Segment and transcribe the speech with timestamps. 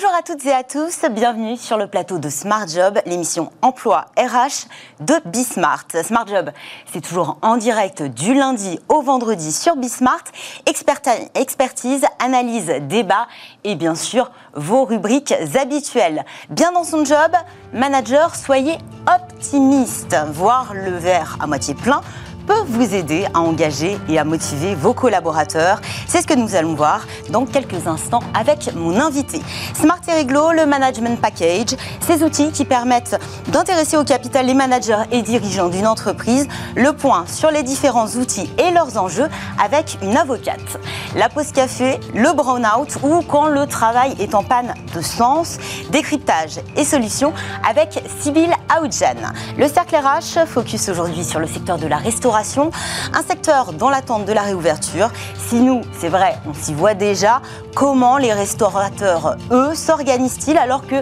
[0.00, 4.04] Bonjour à toutes et à tous, bienvenue sur le plateau de Smart Job, l'émission Emploi
[4.16, 4.68] RH
[5.00, 5.86] de Bismart.
[6.04, 6.52] Smart Job,
[6.92, 10.22] c'est toujours en direct du lundi au vendredi sur Bismart.
[10.66, 13.26] Expertise, analyse, débat
[13.64, 16.24] et bien sûr vos rubriques habituelles.
[16.48, 17.32] Bien dans son job,
[17.72, 18.78] manager, soyez
[19.12, 22.02] optimiste, voir le verre à moitié plein
[22.48, 25.82] peut vous aider à engager et à motiver vos collaborateurs.
[26.06, 29.42] C'est ce que nous allons voir dans quelques instants avec mon invité.
[29.74, 35.68] Smart le Management Package, ces outils qui permettent d'intéresser au capital les managers et dirigeants
[35.68, 36.48] d'une entreprise.
[36.74, 39.28] Le point sur les différents outils et leurs enjeux
[39.62, 40.78] avec une avocate.
[41.16, 45.58] La pause café, le brown-out ou quand le travail est en panne de sens,
[45.90, 47.34] décryptage et solutions
[47.68, 49.32] avec Sybille Aoudjan.
[49.58, 54.24] Le cercle RH focus aujourd'hui sur le secteur de la restauration un secteur dans l'attente
[54.24, 55.10] de la réouverture.
[55.48, 57.40] Si nous, c'est vrai, on s'y voit déjà,
[57.74, 60.96] comment les restaurateurs, eux, s'organisent-ils alors que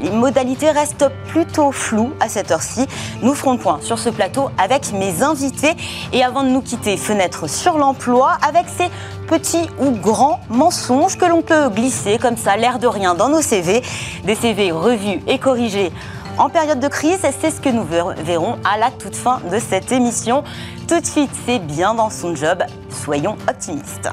[0.00, 2.86] les modalités restent plutôt floues à cette heure-ci?
[3.22, 5.76] Nous ferons le point sur ce plateau avec mes invités.
[6.12, 8.90] Et avant de nous quitter, fenêtre sur l'emploi avec ces
[9.28, 13.42] petits ou grands mensonges que l'on peut glisser comme ça, l'air de rien, dans nos
[13.42, 13.82] CV.
[14.24, 15.92] Des CV revus et corrigés
[16.38, 17.18] en période de crise.
[17.40, 20.42] C'est ce que nous verrons à la toute fin de cette émission.
[20.90, 22.64] Tout de suite, c'est bien dans son job.
[22.88, 24.10] Soyons optimistes.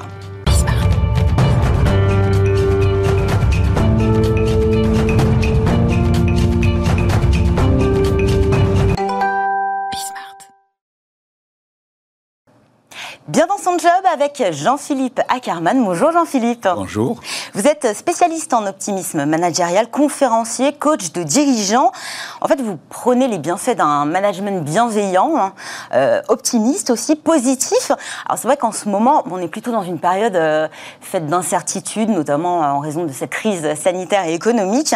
[13.27, 15.83] Bien dans son job avec Jean-Philippe Ackermann.
[15.83, 16.65] Bonjour Jean-Philippe.
[16.73, 17.19] Bonjour.
[17.55, 21.91] Vous êtes spécialiste en optimisme managérial, conférencier, coach de dirigeants.
[22.39, 25.53] En fait, vous prenez les bienfaits d'un management bienveillant, hein,
[25.93, 27.91] euh, optimiste aussi, positif.
[28.27, 30.69] Alors c'est vrai qu'en ce moment, on est plutôt dans une période euh,
[31.01, 34.95] faite d'incertitudes, notamment en raison de cette crise sanitaire et économique.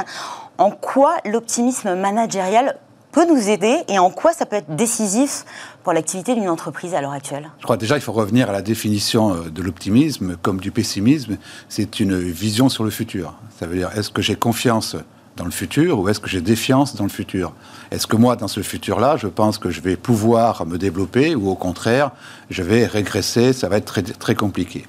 [0.57, 2.77] En quoi l'optimisme managérial
[3.11, 5.45] peut nous aider et en quoi ça peut être décisif
[5.83, 7.49] pour l'activité d'une entreprise à l'heure actuelle?
[7.59, 11.37] Je crois déjà il faut revenir à la définition euh, de l'optimisme comme du pessimisme.
[11.69, 13.33] C'est une vision sur le futur.
[13.59, 14.95] Ça veut dire est-ce que j'ai confiance
[15.37, 17.53] dans le futur ou est-ce que j'ai défiance dans le futur?
[17.91, 21.49] Est-ce que moi, dans ce futur-là, je pense que je vais pouvoir me développer ou
[21.49, 22.11] au contraire,
[22.49, 24.85] je vais régresser, ça va être très, très compliqué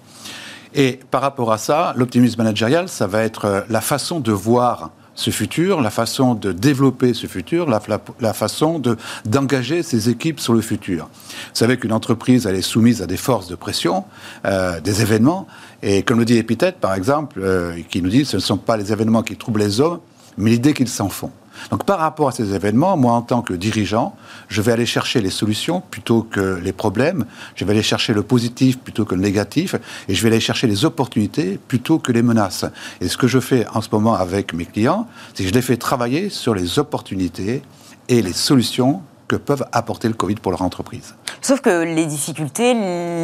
[0.75, 4.91] Et par rapport à ça, l'optimisme managérial, ça va être euh, la façon de voir
[5.15, 8.81] ce futur, la façon de développer ce futur, la, façon
[9.25, 11.09] d'engager ses équipes sur le futur.
[11.09, 14.05] Vous savez qu'une entreprise, elle est soumise à des forces de pression,
[14.47, 15.47] euh, des événements,
[15.83, 18.77] et comme le dit Épithète, par exemple, euh, qui nous dit ce ne sont pas
[18.77, 20.00] les événements qui troublent les hommes,
[20.39, 21.31] mais l'idée qu'ils s'en font.
[21.70, 24.14] Donc par rapport à ces événements, moi en tant que dirigeant,
[24.48, 27.24] je vais aller chercher les solutions plutôt que les problèmes,
[27.54, 29.74] je vais aller chercher le positif plutôt que le négatif,
[30.08, 32.64] et je vais aller chercher les opportunités plutôt que les menaces.
[33.00, 35.62] Et ce que je fais en ce moment avec mes clients, c'est que je les
[35.62, 37.62] fais travailler sur les opportunités
[38.08, 41.14] et les solutions que peuvent apporter le Covid pour leur entreprise.
[41.40, 42.74] Sauf que les difficultés,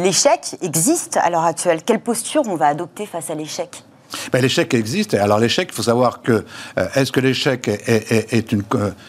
[0.03, 1.83] l'échec existent à l'heure actuelle.
[1.85, 3.83] Quelle posture on va adopter face à l'échec?
[4.31, 5.13] Ben, l'échec existe.
[5.13, 6.43] Alors l'échec, il faut savoir que
[6.77, 8.63] euh, est-ce que l'échec est, une,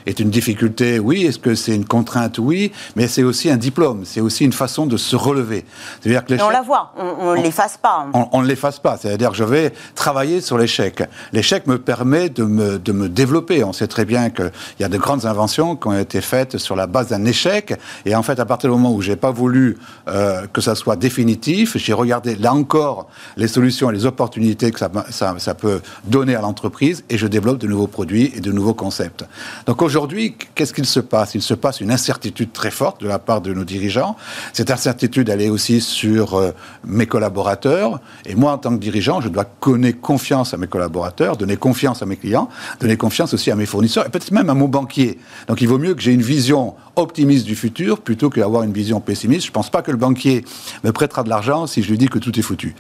[0.07, 0.99] est une difficulté?
[0.99, 1.25] Oui.
[1.27, 2.39] Est-ce que c'est une contrainte?
[2.39, 2.73] Oui.
[2.97, 4.03] Mais c'est aussi un diplôme.
[4.05, 5.65] C'est aussi une façon de se relever.
[6.01, 6.93] C'est-à-dire que on la voit.
[6.97, 8.07] On ne l'efface pas.
[8.33, 8.97] On ne l'efface pas.
[8.97, 11.03] C'est-à-dire que je vais travailler sur l'échec.
[11.33, 13.65] L'échec me permet de me, de me développer.
[13.65, 16.77] On sait très bien qu'il y a de grandes inventions qui ont été faites sur
[16.77, 17.75] la base d'un échec.
[18.05, 19.79] Et en fait, à partir du moment où j'ai pas voulu
[20.09, 24.79] euh, que ça soit définitif, j'ai regardé là encore les solutions et les opportunités que
[24.79, 28.75] ça ça, peut donner à l'entreprise et je développe de nouveaux produits et de nouveaux
[28.75, 29.25] concepts.
[29.67, 31.35] Donc aujourd'hui, qu'est-ce qu'il se passe?
[31.35, 34.17] Il se passe une incertitude très forte de la part de nos dirigeants.
[34.53, 36.53] Cette incertitude, elle est aussi sur euh,
[36.85, 38.01] mes collaborateurs.
[38.27, 42.03] Et moi, en tant que dirigeant, je dois donner confiance à mes collaborateurs, donner confiance
[42.03, 42.49] à mes clients,
[42.81, 45.19] donner confiance aussi à mes fournisseurs et peut-être même à mon banquier.
[45.49, 49.01] Donc il vaut mieux que j'ai une vision optimiste du futur plutôt qu'avoir une vision
[49.01, 49.45] pessimiste.
[49.45, 50.45] Je ne pense pas que le banquier
[50.85, 52.75] me prêtera de l'argent si je lui dis que tout est foutu.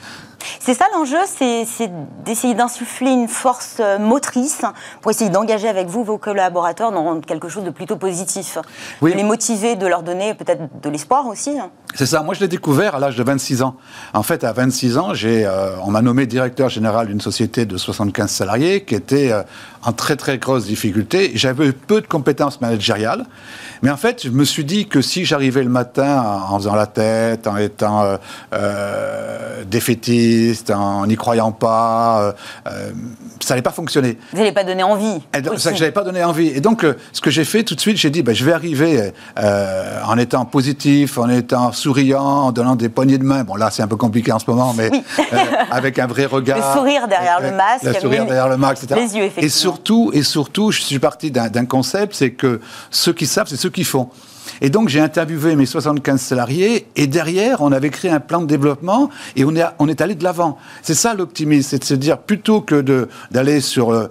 [0.58, 1.90] C'est ça l'enjeu, c'est
[2.25, 4.62] d'essayer d'insuffler une force euh, motrice
[5.00, 8.58] pour essayer d'engager avec vous vos collaborateurs dans quelque chose de plutôt positif.
[9.02, 11.56] De les motiver, de leur donner peut-être de l'espoir aussi.
[11.94, 13.76] C'est ça, moi je l'ai découvert à l'âge de 26 ans.
[14.14, 18.31] En fait, à 26 ans, euh, on m'a nommé directeur général d'une société de 75
[18.31, 19.43] salariés qui était euh,
[19.82, 21.32] en très très grosse difficulté.
[21.34, 23.26] J'avais peu de compétences managériales,
[23.82, 26.87] mais en fait, je me suis dit que si j'arrivais le matin en faisant la
[26.87, 28.19] tête, en étant
[29.67, 32.35] défaitiste, pessimiste, en n'y croyant pas.
[32.65, 34.19] ça n'allait pas fonctionner.
[34.32, 35.21] Vous n'allez pas donner envie.
[35.35, 36.49] C'est ça que je n'avais pas donné envie.
[36.49, 39.12] Et donc, ce que j'ai fait tout de suite, j'ai dit, ben, je vais arriver
[39.37, 43.44] en étant positif, en étant souriant, en donnant des poignées de main.
[43.44, 44.91] Bon, là, c'est un peu compliqué en ce moment, mais
[45.71, 46.59] avec un vrai regard.
[46.59, 47.85] Le sourire derrière le masque.
[47.85, 49.00] Le sourire derrière le masque, etc.
[49.00, 49.47] Les yeux, effectivement.
[49.47, 52.61] Et surtout, et surtout, je suis parti d'un concept, c'est que
[52.91, 54.11] ceux qui savent, c'est ceux qui font.
[54.61, 58.46] Et donc, j'ai interviewé mes 75 salariés et derrière, on avait créé un plan de
[58.46, 60.58] développement et on est, on est allé de l'avant.
[60.82, 64.08] C'est ça l'optimisme, c'est de se dire plutôt que d'aller sur, euh,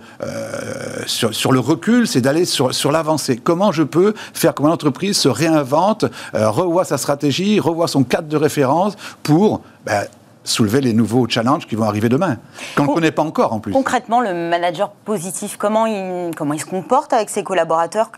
[1.05, 3.37] sur, sur, le recul, c'est d'aller sur, sur l'avancée.
[3.37, 8.03] Comment je peux faire que mon entreprise se réinvente, euh, revoit sa stratégie, revoit son
[8.03, 10.05] cadre de référence pour ben,
[10.49, 12.37] soulever les nouveaux challenges qui vont arriver demain,
[12.75, 13.71] qu'on ne connaît pas encore en plus.
[13.73, 18.11] Concrètement, le manager positif, comment il, comment il se comporte avec ses collaborateurs?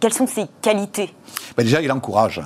[0.00, 1.14] Quelles sont ses qualités?
[1.56, 2.40] Ben Déjà, il encourage.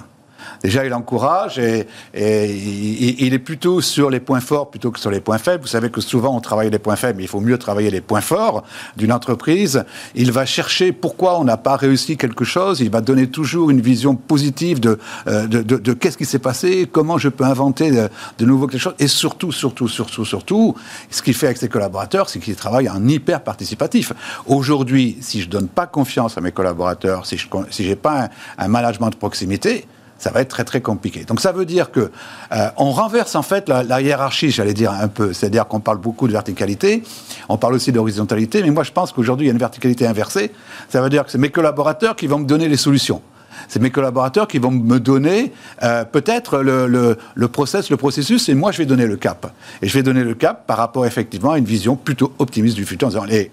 [0.62, 5.20] Déjà, il encourage et, il est plutôt sur les points forts plutôt que sur les
[5.20, 5.62] points faibles.
[5.62, 8.00] Vous savez que souvent on travaille les points faibles, mais il faut mieux travailler les
[8.00, 8.64] points forts
[8.96, 9.84] d'une entreprise.
[10.14, 12.80] Il va chercher pourquoi on n'a pas réussi quelque chose.
[12.80, 15.46] Il va donner toujours une vision positive de, euh,
[16.00, 18.08] qu'est-ce qui s'est passé, comment je peux inventer de,
[18.38, 18.94] de nouveaux quelque chose.
[18.98, 20.74] Et surtout, surtout, surtout, surtout,
[21.10, 24.12] ce qu'il fait avec ses collaborateurs, c'est qu'il travaille en hyper participatif.
[24.46, 29.10] Aujourd'hui, si je donne pas confiance à mes collaborateurs, si je j'ai pas un management
[29.10, 29.86] de proximité,
[30.18, 31.24] ça va être très très compliqué.
[31.24, 32.10] Donc ça veut dire que
[32.52, 35.32] euh, on renverse en fait la, hiérarchie, j'allais dire un peu.
[35.32, 37.02] C'est-à-dire qu'on parle beaucoup de verticalité,
[37.48, 40.52] on parle aussi d'horizontalité, mais moi je pense qu'aujourd'hui il y a une verticalité inversée.
[40.88, 43.22] Ça veut dire que c'est mes collaborateurs qui vont me donner les solutions.
[43.66, 48.72] C'est mes collaborateurs qui vont me donner euh, peut-être le, process, le processus, et moi
[48.72, 49.52] je vais donner le cap.
[49.82, 52.84] Et je vais donner le cap par rapport effectivement à une vision plutôt optimiste du
[52.84, 53.50] futur en disant, allez,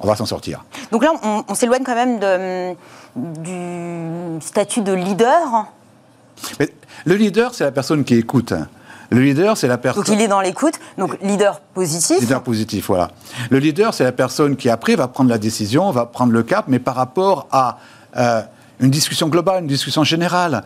[0.00, 0.64] on va s'en sortir.
[0.90, 1.12] Donc là,
[1.48, 2.76] on, s'éloigne quand même
[3.16, 5.66] du statut de leader
[6.58, 6.70] mais
[7.04, 8.54] le leader, c'est la personne qui écoute.
[9.10, 10.02] Le leader, c'est la personne.
[10.02, 12.20] Donc il est dans l'écoute, donc leader positif.
[12.20, 13.10] Leader positif, voilà.
[13.50, 16.66] Le leader, c'est la personne qui après va prendre la décision, va prendre le cap,
[16.68, 17.78] mais par rapport à
[18.16, 18.42] euh,
[18.80, 20.64] une discussion globale, une discussion générale.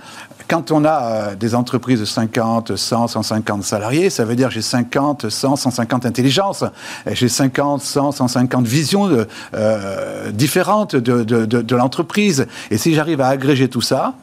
[0.48, 4.62] Quand on a euh, des entreprises de 50, 100, 150 salariés, ça veut dire j'ai
[4.62, 6.64] 50, 100, 150 intelligences,
[7.06, 12.46] j'ai 50, 100, 150 visions euh, différentes de, de l'entreprise.
[12.70, 14.14] Et si j'arrive à agréger tout ça,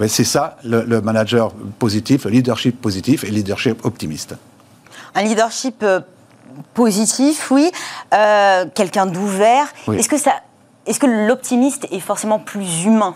[0.00, 4.34] ben, c'est ça le, manager positif, le leadership positif et le leadership optimiste.
[5.14, 6.00] Un leadership euh,
[6.72, 7.70] positif, oui.
[8.14, 9.66] Euh, quelqu'un d'ouvert.
[9.92, 10.36] Est-ce que, ça,
[10.86, 13.14] est-ce que l'optimiste est forcément plus humain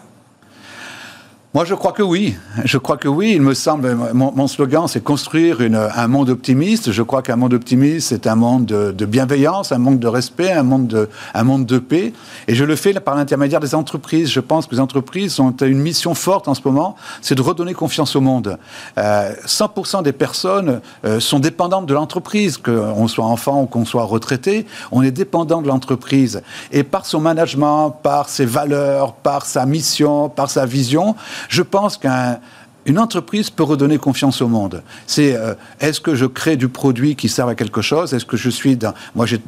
[1.55, 2.37] moi, je crois que oui.
[2.65, 3.35] Je crois que oui.
[3.37, 6.91] Il me semble, mon, slogan, c'est construire un monde optimiste.
[6.91, 10.65] Je crois qu'un monde optimiste, c'est un monde de, bienveillance, un monde de respect, un
[10.65, 12.13] monde de, un monde de paix.
[12.49, 14.33] Et je le fais par l'intermédiaire des entreprises.
[14.33, 17.73] Je pense que les entreprises ont une mission forte en ce moment, c'est de redonner
[17.73, 18.59] confiance au monde.
[18.97, 24.03] 100% euh, des personnes euh, sont dépendantes de l'entreprise, qu'on soit enfant ou qu'on soit
[24.03, 24.67] retraité.
[24.91, 26.43] On est dépendant de l'entreprise.
[26.73, 31.15] Et par son management, par ses valeurs, par sa mission, par sa vision,
[31.49, 34.83] je pense qu'une entreprise peut redonner confiance au monde.
[35.07, 38.15] C'est euh, est-ce que je crée du produit qui sert à quelque chose?
[38.15, 38.95] Est-ce que je suis dans.
[39.15, 39.41] Moi, j'ai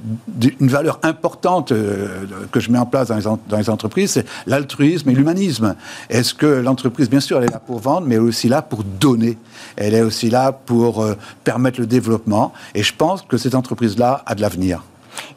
[0.61, 5.15] une valeur importante euh, que je mets en place dans les, entreprises, c'est l'altruisme et
[5.15, 5.75] l'humanisme.
[6.09, 8.63] Est-ce que l'entreprise, bien sûr, elle est là pour vendre, mais elle est aussi là
[8.63, 9.39] pour donner.
[9.77, 11.15] Elle est aussi là pour euh,
[11.45, 12.53] permettre le développement.
[12.75, 14.83] Et je pense que cette entreprise-là a de l'avenir.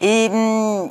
[0.01, 0.89] Et hum,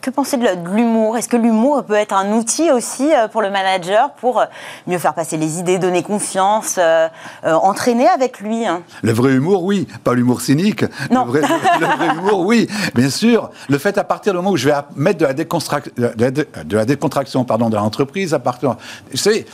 [0.00, 1.16] que penser de l'humour?
[1.16, 4.44] Est-ce que l'humour peut être un outil aussi euh, pour le manager pour euh,
[4.86, 7.08] mieux faire passer les idées, donner confiance, euh,
[7.44, 8.82] entraîner avec lui hein?
[9.02, 9.88] Le vrai humour, oui.
[10.04, 10.84] Pas l'humour cynique.
[11.10, 11.24] Non.
[11.30, 12.68] Le vrai, humour, oui.
[12.94, 13.50] Bien sûr.
[13.68, 17.44] Le fait à partir du moment où je vais mettre de la, de la, décontraction
[17.44, 18.76] pardon, de l'entreprise, à partir...
[19.14, 19.46] Sais,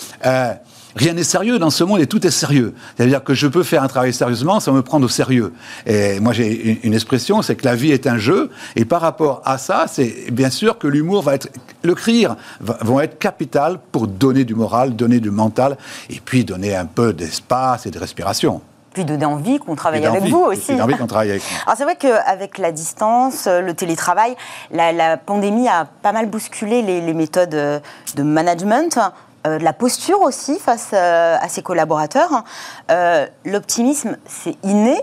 [0.96, 2.74] rien n'est sérieux dans ce monde et tout est sérieux.
[2.96, 5.52] C'est-à-dire que je peux faire un travail sérieusement sans me prendre au sérieux.
[5.86, 8.50] Et moi, j'ai une expression, c'est que la vie est un jeu.
[8.74, 11.48] Et par rapport à ça, c'est bien sûr que l'humour va être,
[11.82, 15.76] le rire vont être capital pour donner du moral, donner du mental,
[16.10, 18.60] et puis donner un peu d'espace et de respiration
[18.92, 20.72] puis donner envie qu'on travaille avec vous aussi.
[20.80, 24.34] envie qu'on travaille avec Alors c'est vrai qu'avec la distance, le télétravail,
[24.70, 28.98] la, pandémie a pas mal bousculé les, les méthodes de management.
[29.46, 32.44] Euh, de la posture aussi face euh, à ses collaborateurs.
[32.90, 34.98] Euh, l'optimisme, c'est inné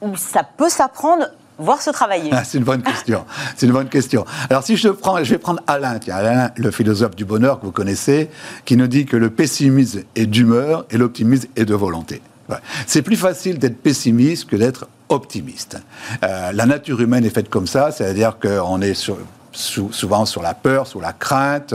[0.00, 1.26] ou ça peut s'apprendre
[1.58, 3.24] voire se travailler ah, C'est une bonne question.
[3.56, 4.24] C'est une bonne question.
[4.48, 7.66] Alors si je prends, je vais prendre Alain, tiens, Alain, le philosophe du bonheur que
[7.66, 8.30] vous connaissez,
[8.64, 12.22] qui nous dit que le pessimisme est d'humeur et l'optimisme est de volonté.
[12.86, 15.78] C'est plus facile d'être pessimiste que d'être optimiste.
[16.22, 19.18] la nature humaine est faite comme ça, c'est-à-dire qu'on est sur,
[19.52, 21.74] souvent sur la peur, sur la crainte,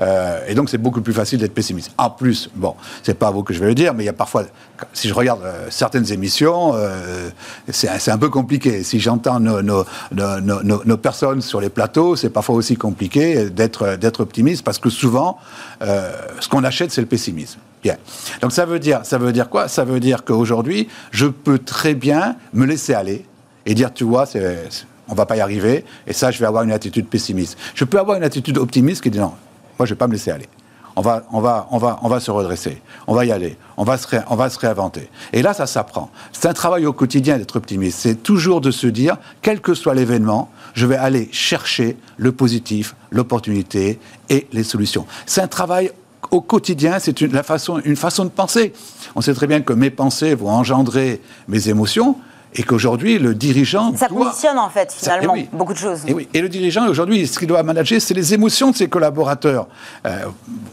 [0.00, 1.92] euh, et donc c'est beaucoup plus facile d'être pessimiste.
[1.98, 4.10] En plus, bon, c'est pas à vous que je vais le dire, mais il y
[4.10, 4.44] a parfois,
[4.92, 7.30] si je regarde euh, certaines émissions, euh,
[7.70, 8.82] c'est un peu compliqué.
[8.82, 14.78] Si j'entends nos, nos, personnes sur les plateaux, c'est parfois aussi compliqué d'être optimiste parce
[14.78, 15.38] que souvent,
[15.80, 17.58] ce qu'on achète, c'est le pessimisme.
[17.82, 17.96] Bien.
[18.40, 19.68] Donc ça veut dire, ça veut dire quoi?
[19.68, 23.26] Ça veut dire qu'aujourd'hui, je peux très bien me laisser aller
[23.66, 24.68] et dire, tu vois, c'est
[25.08, 27.58] on va pas y arriver, et ça, je vais avoir une attitude pessimiste.
[27.74, 29.32] Je peux avoir une attitude optimiste qui dit non,
[29.78, 30.48] moi, je vais pas me laisser aller.
[30.96, 32.80] On va, on va, on va, on va se redresser.
[33.08, 33.56] On va y aller.
[33.76, 35.10] On va se, on va se réinventer.
[35.32, 36.10] Et là, ça s'apprend.
[36.32, 37.98] C'est un travail au quotidien d'être optimiste.
[37.98, 42.94] C'est toujours de se dire, quel que soit l'événement, je vais aller chercher le positif,
[43.10, 45.04] l'opportunité et les solutions.
[45.26, 45.90] C'est un travail
[46.30, 48.72] au quotidien, c'est une, façon, une façon de penser.
[49.16, 52.16] On sait très bien que mes pensées vont engendrer mes émotions,
[52.54, 53.94] et qu'aujourd'hui, le dirigeant.
[53.96, 56.00] Ça conditionne en fait, finalement, beaucoup de choses.
[56.06, 56.28] Et, oui.
[56.32, 59.66] et le dirigeant, aujourd'hui, ce qu'il doit manager, c'est les émotions de ses collaborateurs.
[60.06, 60.24] Euh,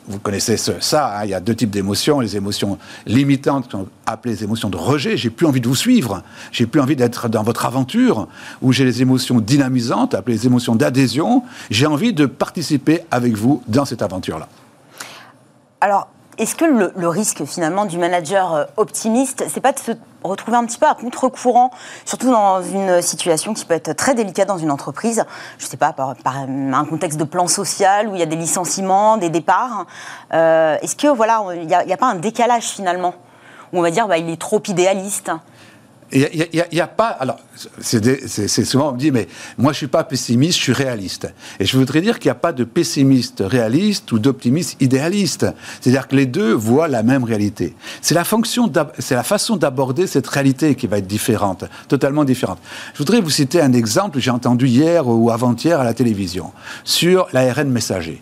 [0.08, 3.88] vous connaissez ça, hein, il y a deux types d'émotions les émotions limitantes, qui sont
[4.06, 5.18] appelées les émotions de rejet.
[5.18, 8.28] J'ai plus envie de vous suivre, j'ai plus envie d'être dans votre aventure.
[8.62, 11.44] Ou j'ai les émotions dynamisantes, appelées les émotions d'adhésion.
[11.70, 14.48] J'ai envie de participer avec vous dans cette aventure-là.
[15.80, 19.92] Alors, est-ce que le, risque finalement du manager euh, optimiste, c'est pas de se
[20.24, 21.72] retrouver un petit peu à contre-courant,
[22.06, 25.26] surtout dans une situation qui peut être très délicate dans une entreprise,
[25.58, 28.36] je ne sais pas, par, un contexte de plan social où il y a des
[28.36, 29.86] licenciements, des départs.
[30.34, 31.08] Euh, est-ce que
[31.56, 33.14] il n'y a, pas un décalage finalement?
[33.74, 35.32] Où on va dire bah, il est trop idéaliste
[36.13, 37.08] il n'y a, pas.
[37.08, 37.39] Alors,
[37.80, 39.27] c'est souvent on me dit, mais
[39.58, 41.34] moi je suis pas pessimiste, je suis réaliste.
[41.60, 45.46] Et je voudrais dire qu'il n'y a pas de pessimiste réaliste ou d'optimiste idéaliste.
[45.80, 47.75] C'est-à-dire que les deux voient la même réalité.
[48.01, 52.60] C'est la fonction, c'est la façon d'aborder cette réalité qui va être différente, totalement différente.
[52.94, 56.51] Je voudrais vous citer un exemple que j'ai entendu hier ou avant-hier à la télévision
[56.84, 58.22] sur l'ARN messager.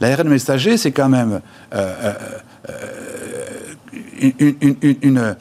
[0.00, 1.40] L'ARN messager, c'est quand même
[1.74, 2.14] euh, euh,
[2.70, 5.36] euh, une, une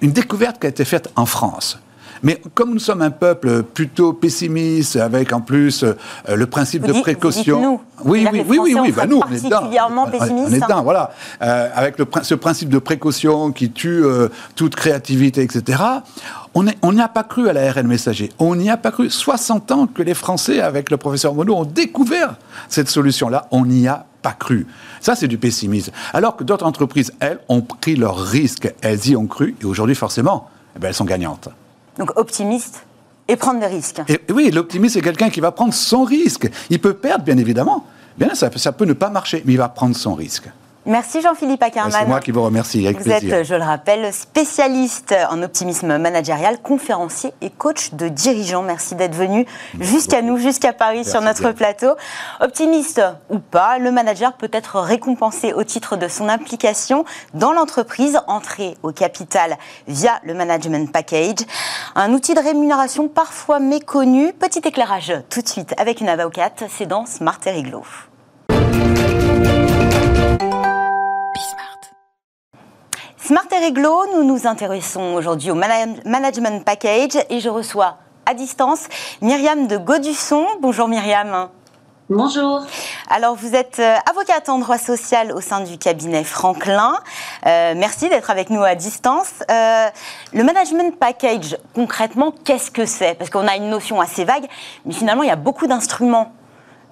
[0.00, 1.78] une découverte qui a été faite en France.
[2.22, 5.94] Mais comme nous sommes un peuple plutôt pessimiste, avec en plus euh,
[6.34, 7.60] le principe de précaution.
[7.60, 7.80] Nous.
[8.04, 9.50] Oui, oui, oui, oui, oui, bah nous, on est dedans.
[9.50, 10.48] Particulièrement pessimiste.
[10.50, 11.10] On est dedans, voilà.
[11.42, 15.82] Euh, avec le, ce principe de précaution qui tue euh, toute créativité, etc.
[16.54, 18.30] On n'y a pas cru à la RN messager.
[18.38, 19.10] On n'y a pas cru.
[19.10, 22.36] 60 ans que les Français, avec le professeur Monod, ont découvert
[22.68, 23.46] cette solution-là.
[23.50, 24.66] On n'y a pas cru.
[25.00, 25.92] Ça, c'est du pessimisme.
[26.14, 28.72] Alors que d'autres entreprises, elles, ont pris leurs risques.
[28.80, 29.54] Elles y ont cru.
[29.60, 31.48] Et aujourd'hui, forcément, eh ben, elles sont gagnantes.
[31.98, 32.84] Donc optimiste
[33.28, 34.02] et prendre des risques.
[34.08, 36.48] Et, oui, l'optimiste, c'est quelqu'un qui va prendre son risque.
[36.70, 37.84] Il peut perdre, bien évidemment.
[38.16, 40.48] Bien, ça, ça peut ne pas marcher, mais il va prendre son risque.
[40.86, 41.92] Merci Jean-Philippe Ackermann.
[41.92, 46.62] C'est moi qui vous remercie, avec vous êtes, je le rappelle, spécialiste en optimisme managérial,
[46.62, 48.62] conférencier et coach de dirigeants.
[48.62, 49.46] Merci d'être venu
[49.80, 51.96] jusqu'à nous, jusqu'à Paris, sur notre plateau.
[52.40, 58.20] Optimiste ou pas, le manager peut être récompensé au titre de son implication dans l'entreprise,
[58.28, 59.56] entrée au capital
[59.88, 61.46] via le management package.
[61.96, 64.32] Un outil de rémunération parfois méconnu.
[64.32, 67.82] Petit éclairage tout de suite avec une avocate, c'est dans Smart et Riglo.
[73.26, 78.86] Smart et Réglo, nous nous intéressons aujourd'hui au Management Package et je reçois à distance
[79.20, 80.46] Myriam de Godusson.
[80.60, 81.48] Bonjour Myriam.
[82.08, 82.64] Bonjour.
[83.10, 86.94] Alors, vous êtes euh, avocate en droit social au sein du cabinet Franklin.
[87.46, 89.32] Euh, merci d'être avec nous à distance.
[89.50, 89.88] Euh,
[90.32, 93.16] le management package, concrètement, qu'est-ce que c'est?
[93.18, 94.46] Parce qu'on a une notion assez vague,
[94.84, 96.30] mais finalement, il y a beaucoup d'instruments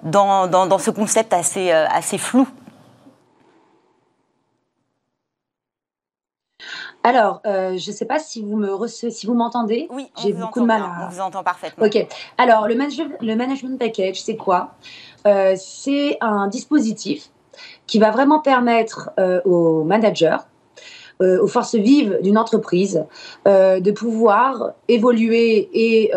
[0.03, 2.45] dans, dans, ce concept assez, assez flou.
[7.05, 9.87] Alors, euh, je ne sais pas si vous me recevez, si vous m'entendez.
[9.91, 11.05] Oui, j'ai beaucoup de mal à.
[11.05, 11.85] On vous entend parfaitement.
[11.85, 12.03] Ok.
[12.39, 14.71] Alors, le, le management package, c'est quoi?
[15.27, 17.29] Euh, C'est un dispositif
[17.85, 20.37] qui va vraiment permettre euh, aux managers,
[21.21, 23.05] aux forces vives d'une entreprise,
[23.45, 26.11] de pouvoir évoluer et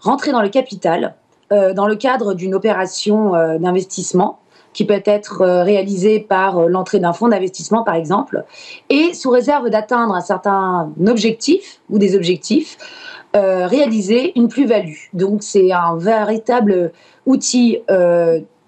[0.00, 1.14] rentrer dans le capital
[1.50, 4.39] dans le cadre d'une opération d'investissement
[4.72, 8.44] qui peut être euh, réalisé par euh, l'entrée d'un fonds d'investissement, par exemple,
[8.88, 12.76] et sous réserve d'atteindre un certain objectif ou des objectifs,
[13.36, 14.96] euh, réaliser une plus-value.
[15.12, 16.92] Donc c'est un véritable
[17.26, 17.78] outil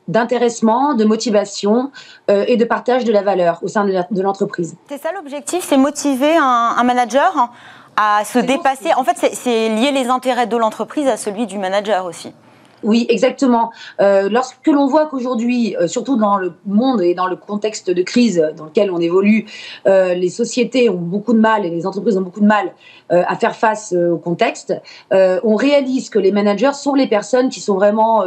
[0.09, 1.91] d'intéressement, de motivation
[2.29, 4.77] et de partage de la valeur au sein de l'entreprise.
[4.89, 7.51] C'est ça l'objectif, c'est motiver un, un, manager
[7.97, 8.93] à se dépasser.
[8.97, 12.33] En fait, c'est lier les intérêts de l'entreprise à celui du manager aussi.
[12.83, 13.71] Oui, exactement.
[14.01, 18.03] Euh, lorsque l'on voit qu'aujourd'hui, euh, surtout dans le monde et dans le contexte de
[18.03, 19.47] crise dans lequel on évolue,
[19.87, 22.73] euh, les sociétés ont beaucoup de mal et les entreprises ont beaucoup de mal
[23.11, 24.73] à faire face au contexte,
[25.11, 28.25] on réalise que les managers sont les personnes qui sont vraiment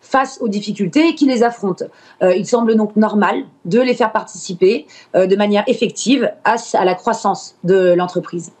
[0.00, 1.86] face aux difficultés et qui les affrontent.
[2.22, 7.94] il semble donc normal de les faire participer de manière effective à la croissance de
[7.94, 8.52] l'entreprise.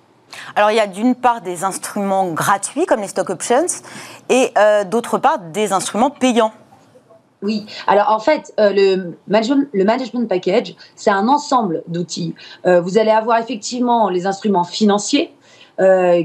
[0.56, 3.66] Alors il y a d'une part des instruments gratuits comme les stock options
[4.28, 6.52] et euh, d'autre part des instruments payants.
[7.40, 12.34] Oui, alors en fait, euh, le, management, package, c'est un ensemble d'outils.
[12.66, 15.32] Euh, vous allez avoir effectivement les instruments financiers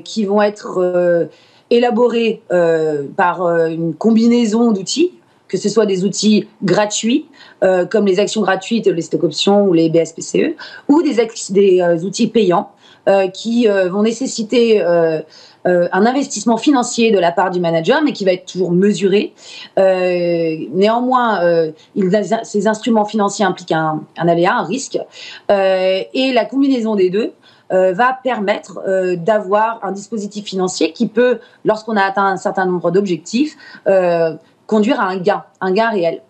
[0.04, 1.30] qui vont être
[1.70, 2.42] élaborés
[3.16, 5.12] par une combinaison d'outils,
[5.48, 7.28] que ce soit des outils gratuits,
[7.92, 10.56] comme les actions gratuites, les stock options ou les BSPCE,
[10.88, 12.72] ou des, outils payants
[13.34, 15.22] qui euh, vont nécessiter euh,
[15.66, 19.34] un investissement financier de la part du manager, mais qui va être toujours mesuré.
[19.78, 21.40] néanmoins,
[22.44, 25.00] ces instruments financiers impliquent un aléa, un risque,
[25.50, 27.32] et la combinaison des deux
[27.70, 28.84] va permettre
[29.16, 33.56] d'avoir un dispositif financier qui peut, lorsqu'on a atteint un certain nombre d'objectifs,
[34.68, 36.22] conduire à un gain, un gain réel.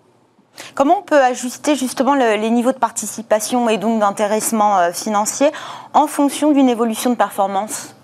[0.75, 5.47] Comment on peut ajuster justement les niveaux de participation et donc d'intéressement euh, financier
[5.93, 7.95] en fonction d'une évolution de performance?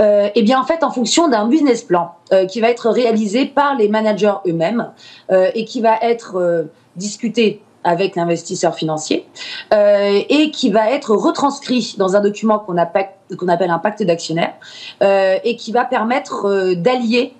[0.00, 3.46] Euh, eh bien, en fait, en fonction d'un business plan euh, qui va être réalisé
[3.46, 4.92] par les managers eux-mêmes
[5.30, 9.26] et qui va être discuté avec l'investisseur financier
[9.72, 13.08] et qui va être retranscrit dans un document qu'on appelle,
[13.48, 14.54] appelle un pacte d'actionnaire
[15.00, 17.34] et qui va permettre d'allier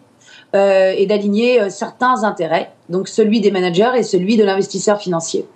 [0.54, 5.46] euh, et d'aligner euh, certains intérêts, donc celui des managers et celui de l'investisseur financier.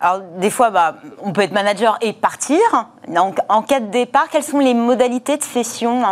[0.00, 2.60] Alors, des fois, bah, on peut être manager et partir.
[3.08, 6.02] Donc, en cas de départ, quelles sont les modalités de cession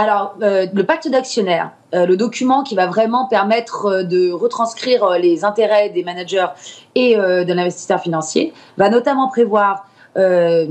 [0.00, 5.88] alors, euh, le pacte d'actionnaire, le document qui va vraiment permettre de retranscrire les intérêts
[5.88, 6.46] des managers
[6.94, 10.66] et de l'investisseur financier, va notamment prévoir euh,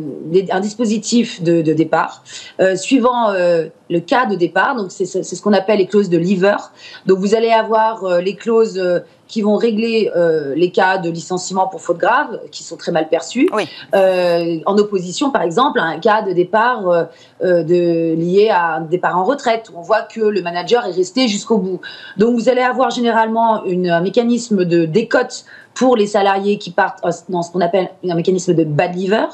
[0.52, 2.22] un dispositif de, départ
[2.60, 4.76] euh, suivant euh, le cas de départ.
[4.76, 6.58] Donc c'est ce qu'on appelle les clauses de lever.
[7.06, 8.82] Donc vous allez avoir les clauses
[9.28, 10.12] qui vont régler
[10.56, 13.50] les cas de licenciement pour faute grave, qui sont très mal perçus,
[13.94, 17.08] en opposition par exemple à un cas de départ
[17.42, 21.30] de, lié à un départ en retraite, où on voit que le manager est resté
[21.30, 21.80] jusqu'au bout.
[22.18, 25.46] Donc vous allez avoir généralement une, un mécanisme de décote
[25.78, 29.28] pour les salariés qui partent dans ce qu'on appelle un mécanisme de bad lever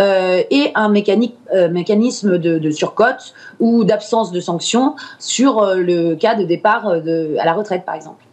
[0.00, 6.36] euh, et un euh, mécanisme de, surcote ou d'absence de sanctions sur euh, le cas
[6.36, 8.24] de départ à la retraite, par exemple.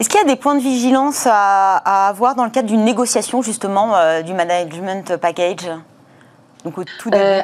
[0.00, 3.42] Est-ce qu'il y a des points de vigilance à, avoir dans le cadre d'une négociation
[3.42, 5.70] justement du management package?
[6.64, 6.74] Donc,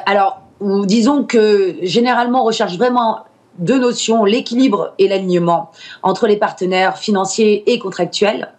[0.05, 3.19] Alors, disons que généralement on recherche vraiment
[3.57, 5.71] deux notions, l'équilibre et l'alignement
[6.03, 8.53] entre les partenaires financiers et contractuels.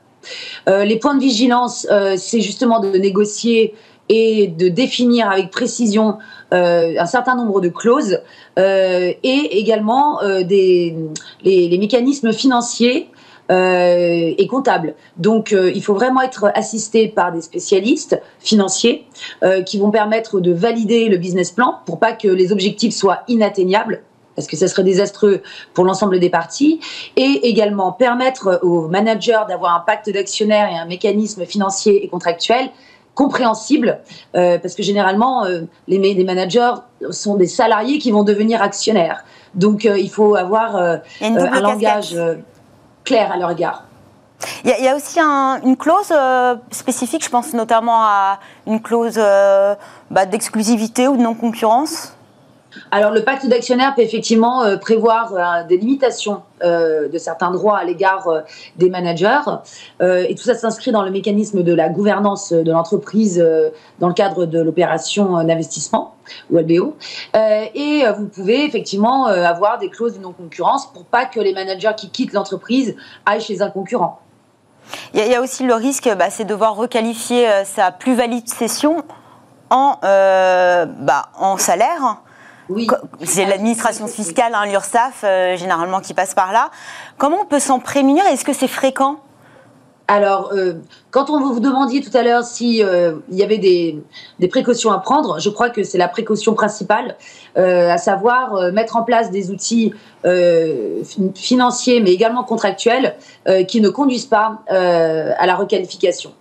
[0.68, 3.74] Euh, les points de vigilance, euh, c'est justement de négocier
[4.08, 6.18] et de définir avec précision
[6.52, 8.20] euh, un certain nombre de clauses
[8.56, 10.96] et également des,
[11.44, 13.08] les, mécanismes financiers
[13.48, 14.94] et comptables.
[15.16, 19.06] Donc il faut vraiment être assisté par des spécialistes financiers
[19.64, 24.02] qui vont permettre de valider le business plan pour pas que les objectifs soient inatteignables
[24.36, 25.42] parce que ça serait désastreux
[25.74, 26.80] pour l'ensemble des parties,
[27.16, 32.70] et également permettre aux managers d'avoir un pacte d'actionnaires et un mécanisme financier et contractuel
[33.14, 33.98] compréhensible,
[34.34, 36.72] euh, parce que généralement, euh, les, les, managers
[37.10, 39.24] sont des salariés qui vont devenir actionnaires.
[39.54, 42.16] Donc, euh, il faut avoir un langage
[43.04, 43.84] clair à leur égard.
[44.64, 46.14] Il y, a aussi une clause
[46.70, 49.20] spécifique, je pense notamment à une clause
[50.10, 52.14] bah, d'exclusivité ou de non-concurrence
[52.90, 57.78] alors, le pacte d'actionnaires peut effectivement euh, prévoir euh, des limitations euh, de certains droits
[57.78, 58.28] à l'égard
[58.76, 59.40] des managers.
[60.00, 63.42] et tout ça s'inscrit dans le mécanisme de la gouvernance de l'entreprise
[63.98, 66.14] dans le cadre de l'opération d'investissement
[66.50, 66.96] ou LBO.
[67.34, 72.10] et vous pouvez effectivement avoir des clauses de non-concurrence pour pas que les managers qui
[72.10, 72.94] quittent l'entreprise
[73.26, 74.20] aillent chez un concurrent.
[75.14, 79.02] Il y, a aussi le risque, bah, c'est de devoir requalifier sa plus-value de cession
[79.70, 82.20] en, bah, en salaire
[83.24, 86.70] c'est l'administration fiscale, hein, l'URSSAF, euh, généralement, qui passe par là.
[87.18, 89.16] Comment on peut s'en prémunir Est-ce que c'est fréquent?
[90.08, 90.74] Alors, euh,
[91.12, 94.02] quand on vous demandiez tout à l'heure s'il euh, y avait des,
[94.48, 97.16] précautions à prendre, je crois que c'est la précaution principale,
[97.56, 99.92] à savoir mettre en place des outils
[101.34, 103.16] financiers, mais également contractuels,
[103.68, 106.32] qui ne conduisent pas à la requalification.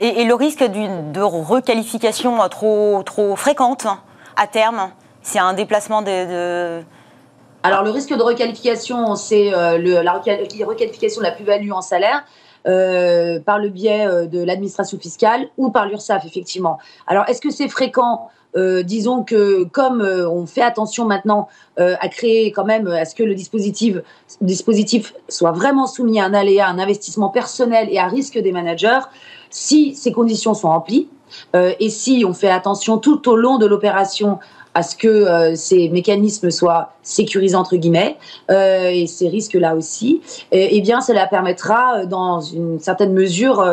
[0.00, 3.86] Et, le risque de requalification trop, trop fréquente
[4.36, 4.90] à terme
[5.22, 6.82] C'est un déplacement de,
[7.62, 12.24] Alors le risque de requalification, c'est la requalification de la plus-value en salaire.
[12.64, 16.78] par le biais de l'administration fiscale ou par l'URSSAF, effectivement.
[17.06, 18.28] Alors, est-ce que c'est fréquent?
[18.56, 23.04] Euh, disons que comme euh, on fait attention maintenant euh, à créer quand même à
[23.04, 23.98] ce que le dispositif,
[24.40, 29.00] dispositif soit vraiment soumis à un aléa, un investissement personnel et à risque des managers,
[29.50, 31.08] si ces conditions sont remplies
[31.54, 34.38] et si on fait attention tout au long de l'opération
[34.74, 38.16] à ce que ces mécanismes soient sécurisés entre guillemets
[38.50, 40.20] et ces risques là aussi,
[40.52, 43.66] eh bien cela permettra dans une certaine mesure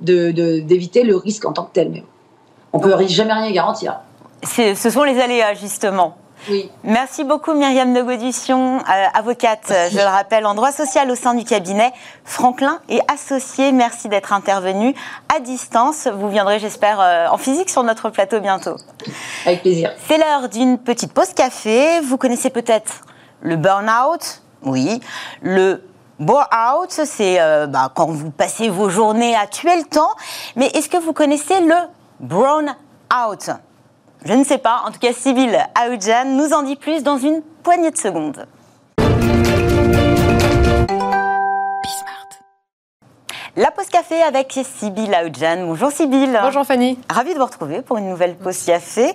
[0.00, 1.90] d'éviter le risque en tant que tel.
[1.90, 2.04] Mais
[2.72, 4.00] on peut jamais rien garantir
[4.44, 6.16] ce sont les aléas, justement.
[6.48, 6.70] Oui.
[6.84, 8.82] Merci beaucoup Myriam de euh,
[9.14, 11.92] avocate, je le rappelle, en droit social au sein du cabinet
[12.24, 13.72] Franklin et associé.
[13.72, 14.94] Merci d'être intervenu
[15.34, 16.08] à distance.
[16.08, 18.76] Vous viendrez, j'espère, euh, en physique sur notre plateau bientôt.
[19.46, 19.92] Avec plaisir.
[20.08, 22.00] C'est l'heure d'une petite pause café.
[22.00, 23.02] Vous connaissez peut-être
[23.42, 25.00] le burn-out, oui.
[25.42, 25.82] Le
[26.18, 30.10] bore-out, c'est euh, bah, quand vous passez vos journées à tuer le temps.
[30.56, 31.74] Mais est-ce que vous connaissez le
[32.20, 33.50] brown-out?
[34.24, 34.82] Je ne sais pas.
[34.86, 38.46] En tout cas, Sybille Aoudjan nous en dit plus dans une poignée de secondes.
[43.56, 45.66] La pause café avec Sybille Aoudjan.
[45.66, 46.38] Bonjour Sybille.
[46.40, 46.98] Bonjour Fanny.
[47.10, 49.12] Ravie de vous retrouver pour une nouvelle pause café.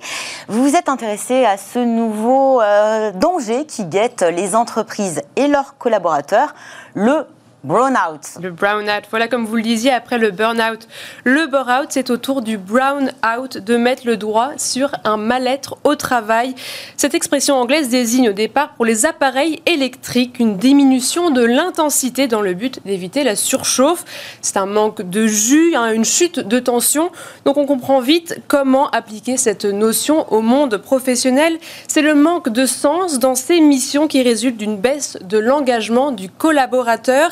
[0.50, 5.78] Vous vous êtes intéressée à ce nouveau euh, danger qui guette les entreprises et leurs
[5.78, 6.54] collaborateurs,
[6.96, 7.26] le
[7.66, 8.40] Brownout.
[8.44, 9.08] Le brownout.
[9.10, 10.88] Voilà, comme vous le disiez, après le burnout.
[11.24, 15.96] Le burnout, c'est au tour du brownout de mettre le doigt sur un mal-être au
[15.96, 16.54] travail.
[16.96, 22.42] Cette expression anglaise désigne au départ pour les appareils électriques une diminution de l'intensité dans
[22.42, 24.06] le but d'éviter la surchauffe.
[24.42, 27.12] C'est un manque de jus, hein, une chute de tension.
[27.46, 31.58] Donc on comprend vite comment appliquer cette notion au monde professionnel.
[31.88, 36.30] C'est le manque de sens dans ces missions qui résulte d'une baisse de l'engagement du
[36.30, 37.32] collaborateur.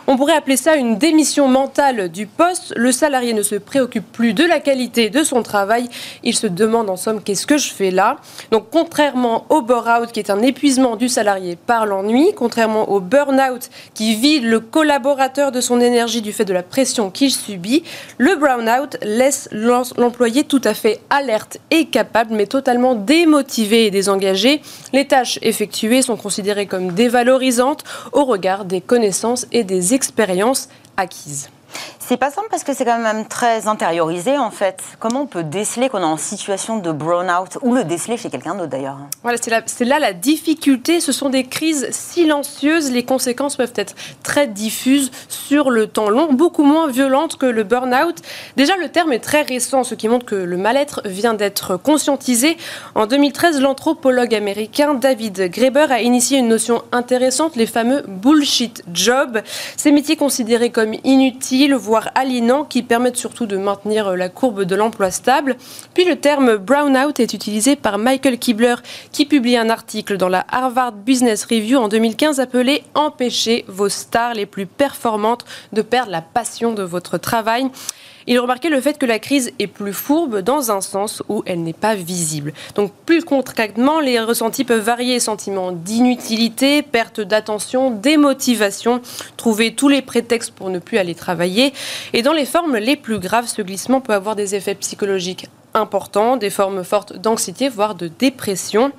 [0.07, 2.73] On pourrait appeler ça une démission mentale du poste.
[2.75, 5.87] Le salarié ne se préoccupe plus de la qualité de son travail.
[6.23, 8.17] Il se demande en somme qu'est-ce que je fais là?
[8.51, 13.69] Donc contrairement au bore-out qui est un épuisement du salarié par l'ennui, contrairement au burn-out
[13.93, 17.83] qui vide le collaborateur de son énergie du fait de la pression qu'il subit,
[18.17, 24.61] le brown-out laisse l'employé tout à fait alerte et capable mais totalement démotivé et désengagé.
[24.93, 27.83] Les tâches effectuées sont considérées comme dévalorisantes
[28.13, 31.49] au regard des connaissances et des expériences acquises.
[32.03, 34.81] C'est pas simple parce que c'est quand même très intériorisé en fait.
[34.99, 38.55] Comment on peut déceler qu'on est en situation de brown-out ou le déceler chez quelqu'un
[38.55, 40.99] d'autre d'ailleurs Voilà, c'est là la difficulté.
[40.99, 42.91] Ce sont des crises silencieuses.
[42.91, 47.63] Les conséquences peuvent être très diffuses sur le temps long, beaucoup moins violentes que le
[47.63, 48.17] burn-out.
[48.57, 52.57] Déjà, le terme est très récent, ce qui montre que le mal-être vient d'être conscientisé.
[52.95, 59.41] En 2013, l'anthropologue américain David Graeber a initié une notion intéressante, les fameux bullshit jobs.
[59.77, 64.63] Ces métiers considérés comme inutiles, voire aliénants qui permettent surtout de maintenir euh, la courbe
[64.63, 65.57] de l'emploi stable.
[65.93, 68.75] Puis le terme brownout est utilisé par Michael Kibler
[69.11, 74.33] qui publie un article dans la Harvard Business Review en 2015 appelé Empêcher vos stars
[74.33, 77.69] les plus performantes de perdre la passion de votre travail.
[78.31, 81.63] Il remarquait le fait que la crise est plus fourbe dans un sens où elle
[81.63, 82.53] n'est pas visible.
[82.75, 89.01] Donc plus concrètement, les ressentis peuvent varier sentiments d'inutilité, perte d'attention, démotivation,
[89.35, 91.73] trouver tous les prétextes pour ne plus aller travailler.
[92.13, 96.37] Et dans les formes les plus graves, ce glissement peut avoir des effets psychologiques importants,
[96.37, 98.91] des formes fortes d'anxiété, voire de dépression.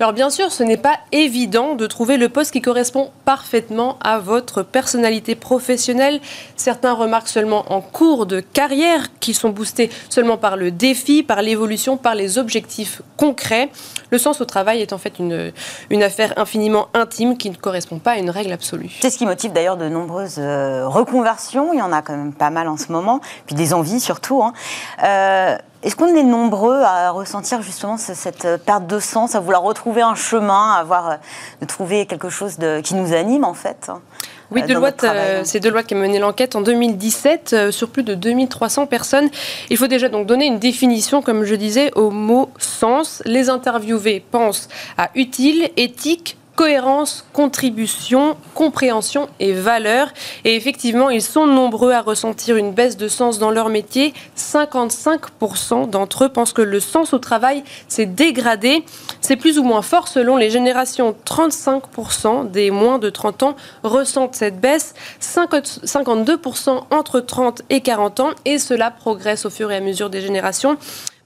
[0.00, 4.18] Alors bien sûr, ce n'est pas évident de trouver le poste qui correspond parfaitement à
[4.18, 6.20] votre personnalité professionnelle.
[6.56, 11.42] Certains remarquent seulement en cours de carrière qu'ils sont boostés seulement par le défi, par
[11.42, 13.68] l'évolution, par les objectifs concrets.
[14.08, 15.52] Le sens au travail est en fait une,
[15.90, 18.90] une affaire infiniment intime qui ne correspond pas à une règle absolue.
[19.02, 21.74] C'est ce qui motive d'ailleurs de nombreuses euh, reconversions.
[21.74, 24.42] Il y en a quand même pas mal en ce moment, puis des envies surtout.
[24.42, 24.54] Hein.
[25.04, 30.02] Euh, est-ce qu'on est nombreux à ressentir justement cette perte de sens, à vouloir retrouver
[30.02, 31.18] un chemin, à avoir,
[31.60, 34.00] de trouver quelque chose de, qui nous anime en fait hein,
[34.50, 38.02] oui, euh, Deloitte, euh, c'est Deloitte qui a mené l'enquête en 2017 euh, sur plus
[38.02, 39.30] de 2300 personnes.
[39.70, 43.22] Il faut déjà donc donner une définition, comme je disais, au mot sens.
[43.26, 50.08] Les interviewés pensent à utile, éthique, cohérence, contribution, compréhension et valeur.
[50.44, 54.12] Et effectivement, ils sont nombreux à ressentir une baisse de sens dans leur métier.
[54.36, 58.84] 55% d'entre eux pensent que le sens au travail s'est dégradé.
[59.22, 61.16] C'est plus ou moins fort selon les générations.
[61.24, 64.92] 35% des moins de 30 ans ressentent cette baisse,
[65.22, 70.20] 52% entre 30 et 40 ans, et cela progresse au fur et à mesure des
[70.20, 70.76] générations.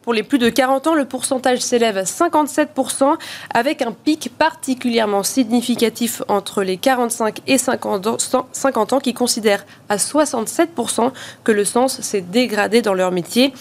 [0.04, 3.16] Pour les plus de 40 ans, le pourcentage s'élève à 57%,
[3.54, 11.10] avec un pic particulièrement significatif entre les 45 et 50 ans, qui considèrent à 67%
[11.42, 13.54] que le sens s'est dégradé dans leur métier.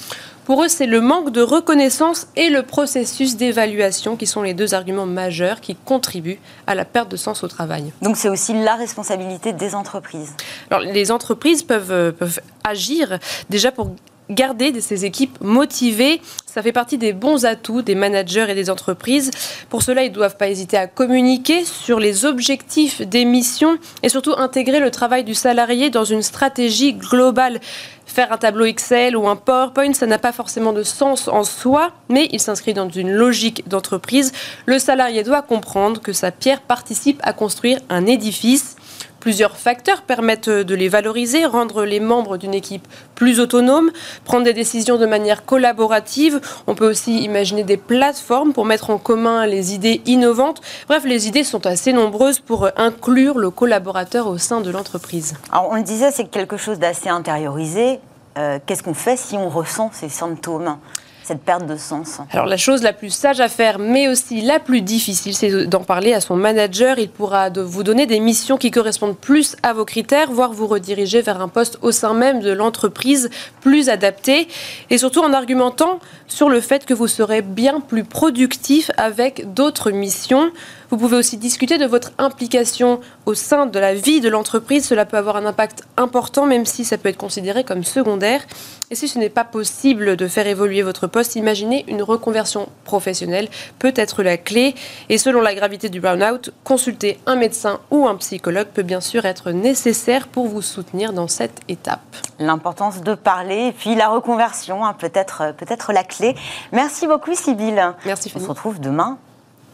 [0.43, 4.73] Pour eux, c'est le manque de reconnaissance et le processus d'évaluation qui sont les deux
[4.73, 7.93] arguments majeurs qui contribuent à la perte de sens au travail.
[8.01, 10.34] Donc c'est aussi la responsabilité des entreprises.
[10.69, 13.95] Alors les entreprises peuvent, euh, peuvent agir déjà pour
[14.29, 19.31] garder ces équipes motivées, ça fait partie des bons atouts des managers et des entreprises.
[19.69, 24.09] Pour cela, ils ne doivent pas hésiter à communiquer sur les objectifs des missions et
[24.09, 27.59] surtout intégrer le travail du salarié dans une stratégie globale.
[28.05, 31.91] Faire un tableau Excel ou un PowerPoint, ça n'a pas forcément de sens en soi,
[32.09, 34.31] mais il s'inscrit dans une logique d'entreprise.
[34.65, 38.75] Le salarié doit comprendre que sa pierre participe à construire un édifice.
[39.23, 43.89] Plusieurs facteurs permettent de les valoriser, rendre les membres d'une équipe plus autonomes,
[44.25, 46.41] prendre des décisions de manière collaborative.
[46.67, 50.59] On peut aussi imaginer des plateformes pour mettre en commun les idées innovantes.
[50.89, 55.36] Bref, les idées sont assez nombreuses pour inclure le collaborateur au sein de l'entreprise.
[55.53, 58.01] Alors on le disait, c'est quelque chose d'assez intériorisé.
[58.38, 60.78] Euh, qu'est-ce qu'on fait si on ressent ces symptômes
[61.24, 64.60] cette perte de sens Alors la chose la plus sage à faire, mais aussi la
[64.60, 67.00] plus difficile, c'est d'en parler à son manager.
[67.00, 71.22] Il pourra vous donner des missions qui correspondent plus à vos critères, voire vous rediriger
[71.22, 73.30] vers un poste au sein même de l'entreprise
[73.62, 74.48] plus adapté,
[74.89, 79.91] et surtout en argumentant sur le fait que vous serez bien plus productif avec d'autres
[79.91, 80.52] missions.
[80.93, 84.86] Vous pouvez aussi discuter de votre implication au sein de la vie de l'entreprise.
[84.86, 88.43] Cela peut avoir un impact important, même si ça peut être considéré comme secondaire.
[88.91, 93.49] Et si ce n'est pas possible de faire évoluer votre poste, imaginez une reconversion professionnelle
[93.79, 94.75] peut être la clé.
[95.10, 99.25] Et selon la gravité du burn-out, consulter un médecin ou un psychologue peut bien sûr
[99.25, 102.01] être nécessaire pour vous soutenir dans cette étape.
[102.38, 106.36] L'importance de parler et puis la reconversion, hein, peut-être peut la clé.
[106.71, 107.82] Merci beaucoup, Sybille.
[108.06, 108.32] Merci.
[108.36, 109.33] On se retrouve demain euh,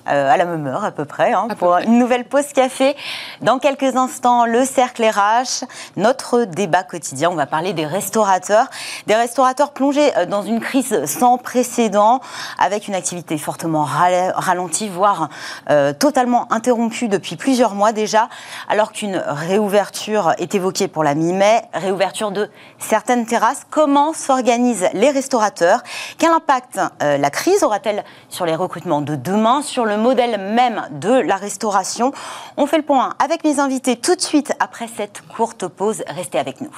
[0.10, 2.95] à la même heure à peu près, hein, pour une nouvelle pause café.
[3.41, 5.65] Dans quelques instants, le cercle RH,
[5.98, 7.30] notre débat quotidien.
[7.30, 8.67] On va parler des restaurateurs,
[9.08, 12.22] des restaurateurs plongés euh, dans une crise sans précédent,
[12.58, 15.30] avec une activité fortement ralentie, voire
[15.69, 18.30] euh, totalement interrompue depuis plusieurs mois déjà,
[18.67, 23.65] alors qu'une réouverture est évoquée pour la mi-mai, réouverture de certaines terrasses.
[23.69, 25.82] Comment s'organisent les restaurateurs?
[26.17, 31.13] Quel impact la crise aura-t-elle sur les recrutements de demain, sur le modèle même de
[31.13, 32.12] la restauration.
[32.57, 36.03] On fait le point avec mes invités tout de suite après cette courte pause.
[36.07, 36.75] Restez avec nous.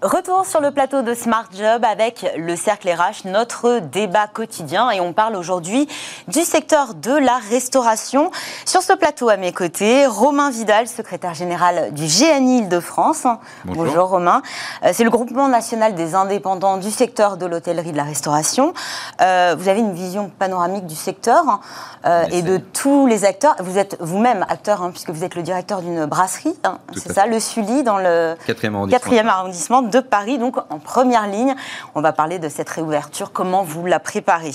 [0.00, 4.92] Retour sur le plateau de Smart Job avec le Cercle RH, notre débat quotidien.
[4.92, 5.88] Et on parle aujourd'hui
[6.28, 8.30] du secteur de la restauration.
[8.64, 13.26] Sur ce plateau, à mes côtés, Romain Vidal, secrétaire général du GNI Île-de-France.
[13.64, 14.10] Bonjour.
[14.10, 14.40] Romain.
[14.84, 18.74] Euh, c'est le groupement national des indépendants du secteur de l'hôtellerie de la restauration.
[19.20, 21.58] Euh, vous avez une vision panoramique du secteur
[22.06, 23.56] euh, et de tous les acteurs.
[23.58, 27.26] Vous êtes vous-même acteur, hein, puisque vous êtes le directeur d'une brasserie, hein, c'est ça,
[27.26, 31.54] le Sully, dans le quatrième arrondissement de Paris, donc en première ligne.
[31.94, 34.52] On va parler de cette réouverture, comment vous la préparez.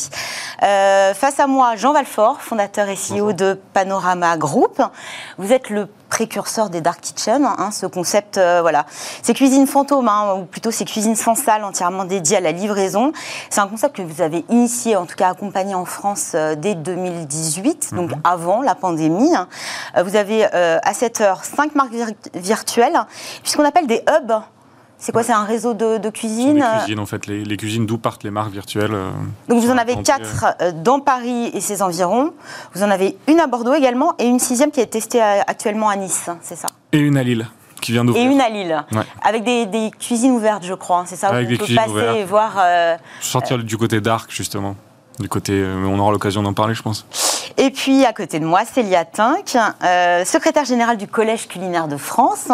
[0.63, 4.81] Euh, face à moi, Jean Valfort, fondateur et CEO de Panorama Group.
[5.37, 8.85] Vous êtes le précurseur des dark kitchen, hein, ce concept, euh, voilà,
[9.23, 13.11] ces cuisines fantômes, hein, ou plutôt ces cuisines sans salle entièrement dédiées à la livraison.
[13.49, 16.75] C'est un concept que vous avez initié, en tout cas accompagné en France euh, dès
[16.75, 18.21] 2018, donc mhm.
[18.23, 19.31] avant la pandémie.
[20.03, 21.93] vous avez à cette heure cinq marques
[22.35, 23.05] virtuelles,
[23.41, 24.33] puisqu'on appelle des hubs
[25.03, 27.97] c'est quoi C'est un réseau de, de cuisines Les cuisines, en fait, les, cuisines d'où
[27.97, 28.93] partent les marques virtuelles.
[28.93, 29.09] Euh,
[29.49, 32.31] Donc vous en avez quatre euh, dans Paris et ses environs.
[32.73, 35.89] Vous en avez une à Bordeaux également et une sixième qui est testée euh, actuellement
[35.89, 36.69] à Nice, c'est ça?
[36.93, 37.49] Et une à Lille.
[37.81, 38.23] Qui vient d'ouvrir.
[38.23, 38.81] Et une à Lille,
[39.21, 41.03] avec des, cuisines ouvertes, je crois.
[41.05, 41.27] C'est ça?
[41.27, 42.63] Avec des on peut passer et voir.
[43.19, 44.77] Sortir du côté dark, justement.
[45.19, 47.05] Du côté, on aura l'occasion d'en parler, je pense.
[47.57, 49.57] Et puis à côté de moi, Célia Tinck,
[50.25, 52.49] secrétaire générale du Collège culinaire de France.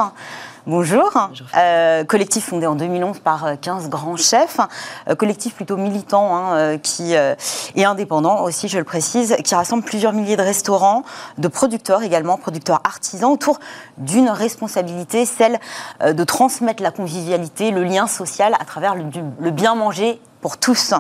[0.69, 1.09] Bonjour.
[1.57, 4.59] Euh, collectif fondé en 2011 par 15 euh, grands chefs.
[5.07, 10.13] Euh, collectif plutôt militant hein, qui est indépendant aussi, je le précise, qui rassemble plusieurs
[10.13, 11.03] milliers de restaurants,
[11.39, 13.59] de producteurs également, producteurs artisans, autour
[13.97, 15.59] d'une responsabilité, celle
[16.05, 20.93] de transmettre la convivialité, le lien social à travers le, bien manger pour tous.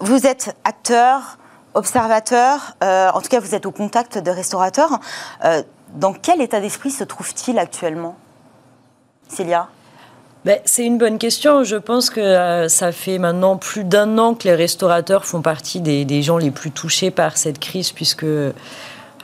[0.00, 1.38] Vous êtes acteur,
[1.74, 5.00] observateur, en tout cas vous êtes au contact de restaurateurs.
[5.94, 8.16] Dans quel état d'esprit se trouve-t-il actuellement?
[9.28, 9.68] Célia?
[10.44, 11.64] Ben, C'est une bonne question.
[11.64, 15.80] Je pense que euh, ça fait maintenant plus d'un an que les restaurateurs font partie
[15.80, 18.52] des, gens les plus touchés par cette crise, puisque euh,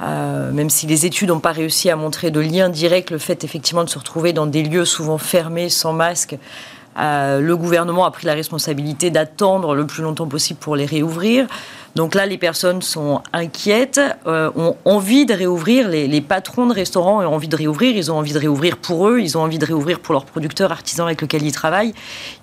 [0.00, 3.84] même si les études n'ont pas réussi à montrer de lien direct, le fait effectivement
[3.84, 6.36] de se retrouver dans des lieux souvent fermés, sans masque,
[6.98, 11.46] euh, le gouvernement a pris la responsabilité d'attendre le plus longtemps possible pour les réouvrir.
[11.94, 15.88] Donc là, les personnes sont inquiètes, euh, ont envie de réouvrir.
[15.88, 17.94] Les, patrons de restaurants ont envie de réouvrir.
[17.94, 19.20] Ils ont envie de réouvrir pour eux.
[19.20, 21.92] Ils ont envie de réouvrir pour leurs producteurs artisans avec lesquels ils travaillent.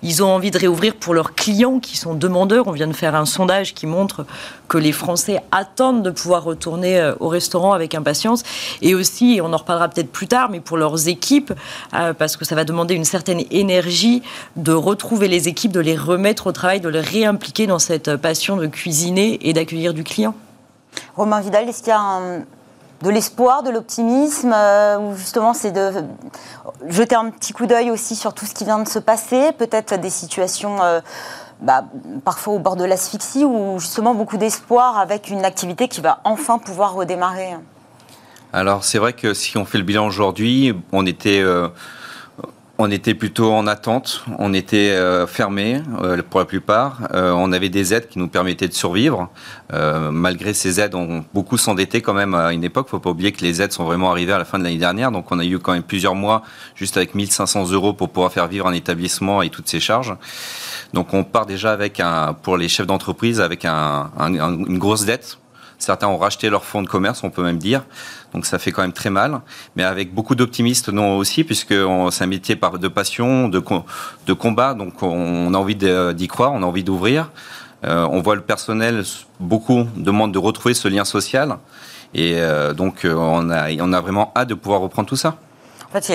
[0.02, 2.68] Ils ont envie de réouvrir pour leurs clients qui sont demandeurs.
[2.68, 4.24] On vient de faire un sondage qui montre
[4.68, 8.44] que les Français attendent de pouvoir retourner euh, au restaurant avec impatience.
[8.82, 11.52] Et aussi, on en reparlera peut-être plus tard, mais pour leurs équipes,
[11.94, 14.22] euh, parce que ça va demander une certaine énergie
[14.54, 18.56] de retrouver les équipes, de les remettre au travail, de les réimpliquer dans cette passion
[18.56, 20.34] de cuisiner et d'accueillir du client.
[21.16, 22.20] Romain Vidal, est-ce qu'il y a
[23.02, 26.04] de l'espoir, de l'optimisme, euh, ou justement c'est de
[26.88, 29.98] jeter un petit coup d'œil aussi sur tout ce qui vient de se passer, peut-être
[29.98, 31.00] des situations euh,
[31.60, 31.84] bah,
[32.24, 36.58] parfois au bord de l'asphyxie, ou justement beaucoup d'espoir avec une activité qui va enfin
[36.58, 37.56] pouvoir redémarrer?
[38.52, 41.40] Alors c'est vrai que si on fait le bilan aujourd'hui, on était...
[41.40, 41.68] Euh,
[42.80, 47.08] on était plutôt en attente, on était euh, fermé euh, pour la plupart.
[47.12, 49.28] Euh, on avait des aides qui nous permettaient de survivre.
[50.10, 52.88] malgré ces aides, on beaucoup s'endettait quand même à une époque.
[52.88, 55.12] Faut pas oublier que les aides sont vraiment arrivées à la fin de l'année dernière,
[55.12, 56.42] donc on a eu quand même plusieurs mois
[56.74, 60.16] juste avec 1500 euros pour pouvoir faire vivre un établissement et toutes ses charges.
[60.94, 65.38] Donc on part déjà avec un, pour les chefs d'entreprise, avec une grosse dette
[65.80, 67.84] Certains ont racheté leur fonds de commerce, on peut même dire.
[68.32, 69.40] Donc ça fait quand même très mal.
[69.76, 71.74] Mais avec beaucoup d'optimistes, non aussi, puisque
[72.10, 73.62] c'est un métier de passion, de,
[74.26, 74.74] de combat.
[74.74, 77.30] Donc on a envie d'y croire, on a envie d'ouvrir.
[77.84, 79.04] Euh, on voit le personnel,
[79.38, 81.56] beaucoup demandent de retrouver ce lien social.
[82.12, 85.36] Et euh, donc euh, on, a, on a vraiment hâte de pouvoir reprendre tout ça.
[85.88, 86.12] En fait,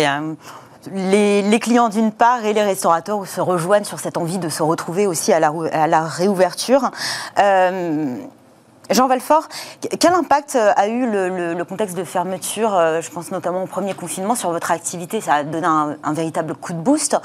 [0.94, 5.08] les, clients d'une part et les restaurateurs se rejoignent sur cette envie de se retrouver
[5.08, 6.92] aussi à la, à la réouverture.
[8.92, 9.48] Jean Valfort,
[10.00, 13.94] quel impact euh, a eu le, contexte de fermeture, euh, je pense notamment au premier
[13.94, 15.22] confinement, sur votre activité?
[15.22, 17.18] Ça a donné un, véritable coup de boost,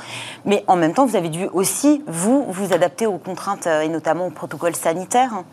[0.44, 3.88] mais en même temps, vous avez dû aussi, vous, vous adapter aux contraintes euh, et
[3.88, 5.44] notamment aux protocoles sanitaires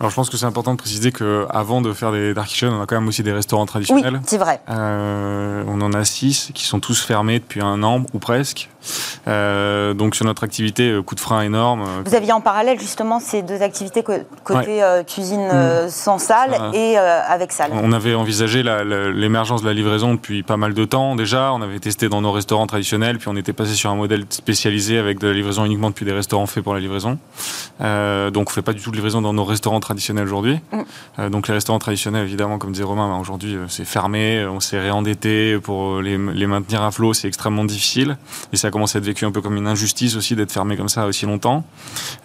[0.00, 2.82] alors je pense que c'est important de préciser qu'avant de faire des dark kitchens, on
[2.82, 4.14] a quand même aussi des restaurants traditionnels.
[4.14, 4.60] Oui, c'est vrai.
[4.68, 8.68] on en a six qui sont tous fermés depuis un an ou presque.
[9.26, 11.82] Euh, donc sur notre activité, euh, coup de frein énorme.
[11.82, 15.88] Euh, Vous aviez en parallèle justement ces deux activités côté cuisine mm.
[15.88, 17.70] sans salle et avec salle.
[17.74, 21.52] On avait envisagé l'émergence de la livraison depuis pas mal de temps déjà.
[21.52, 24.98] On avait testé dans nos restaurants traditionnels, puis on était passé sur un modèle spécialisé
[24.98, 27.18] avec de la livraison uniquement depuis des restaurants faits pour la livraison.
[27.80, 30.60] donc on fait pas du tout de livraison dans nos restaurants traditionnels aujourd'hui.
[30.72, 31.28] Mm.
[31.30, 35.58] donc les restaurants traditionnels, évidemment, comme disait Romain, bah, aujourd'hui c'est fermé, on s'est réendetté
[35.58, 38.16] pour les, les, maintenir à flot, c'est extrêmement difficile.
[38.52, 40.88] Et ça commence à être vécu un peu comme une injustice aussi d'être fermé comme
[40.88, 41.64] ça aussi longtemps.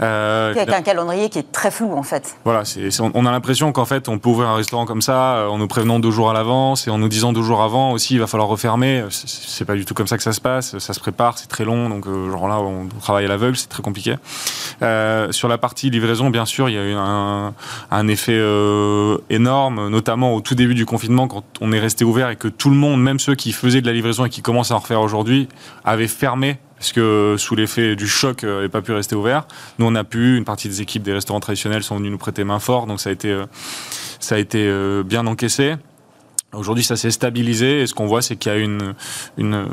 [0.01, 2.35] Euh, avec un calendrier qui est très flou en fait.
[2.43, 2.63] Voilà,
[3.13, 5.67] on, a l'impression qu'en fait on peut ouvrir un restaurant comme ça euh, en nous
[5.67, 8.27] prévenant deux jours à l'avance et en nous disant deux jours avant aussi il va
[8.27, 9.05] falloir refermer.
[9.09, 10.77] C'est pas du tout comme ça que ça se passe.
[10.79, 13.69] Ça se prépare, c'est très long, donc euh, genre là on travaille à l'aveugle, c'est
[13.69, 14.15] très compliqué.
[14.81, 17.53] Euh, sur la partie livraison, bien sûr, il y a eu un,
[17.91, 22.29] un effet euh, énorme, notamment au tout début du confinement quand on est resté ouvert
[22.29, 24.71] et que tout le monde, même ceux qui faisaient de la livraison et qui commencent
[24.71, 25.47] à en refaire aujourd'hui,
[25.83, 26.38] avaient fermé
[26.79, 29.45] parce que sous l'effet du choc, euh, pas pu rester ouvert.
[29.77, 32.43] Nous, on a pu, une partie des équipes des restaurants traditionnels sont venus nous prêter
[32.43, 33.45] main forte, donc ça a été, euh,
[34.19, 35.75] ça a été euh, bien encaissé.
[36.53, 38.95] Aujourd'hui, ça s'est stabilisé et ce qu'on voit, c'est qu'il y a une,
[39.37, 39.67] une,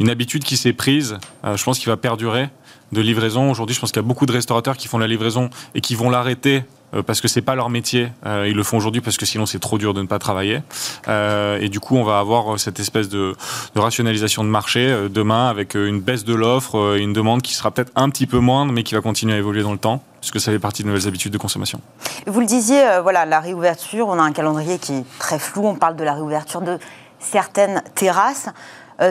[0.00, 2.48] une habitude qui s'est prise, je pense qu'il va perdurer,
[2.90, 3.48] de livraison.
[3.48, 5.94] Aujourd'hui, je pense qu'il y a beaucoup de restaurateurs qui font la livraison et qui
[5.94, 6.64] vont l'arrêter
[7.06, 8.10] parce que c'est pas leur métier.
[8.26, 10.62] Euh, ils le font aujourd'hui parce que sinon c'est trop dur de ne pas travailler.
[11.08, 13.34] Euh, et du coup, on va avoir cette espèce de,
[13.76, 18.10] rationalisation de marché demain avec une baisse de l'offre, une demande qui sera peut-être un
[18.10, 20.58] petit peu moindre, mais qui va continuer à évoluer dans le temps puisque ça fait
[20.58, 21.80] partie de nouvelles habitudes de consommation.
[22.26, 25.66] Vous le disiez, voilà, la réouverture, on a un calendrier qui est très flou.
[25.66, 26.78] On parle de la réouverture de
[27.20, 28.50] certaines terrasses.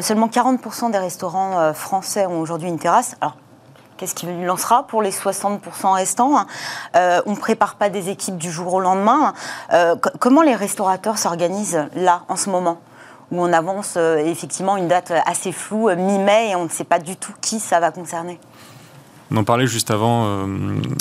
[0.01, 3.15] seulement 40% des restaurants français ont aujourd'hui une terrasse.
[3.99, 6.45] Qu'est-ce qui lancera pour les 60% restants
[6.95, 9.33] euh, On ne prépare pas des équipes du jour au lendemain.
[9.73, 12.79] Euh, comment les restaurateurs s'organisent là, en ce moment?
[13.33, 16.99] Où on avance euh, effectivement une date assez floue, mi-mai, et on ne sait pas
[16.99, 18.39] du tout qui ça va concerner
[19.31, 20.45] on en parlait juste avant, euh,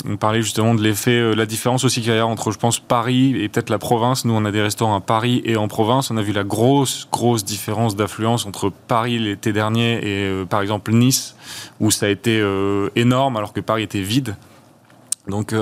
[0.07, 2.79] on parlait justement de l'effet, euh, la différence aussi qu'il y a entre, je pense,
[2.79, 4.23] Paris et peut-être la province.
[4.23, 6.11] Nous, on a des restaurants à Paris et en province.
[6.11, 10.61] On a vu la grosse, grosse différence d'affluence entre Paris l'été dernier et, euh, par
[10.61, 11.35] exemple, Nice,
[11.79, 12.43] où ça a été
[12.95, 14.35] énorme alors que Paris était vide.
[15.27, 15.53] Donc,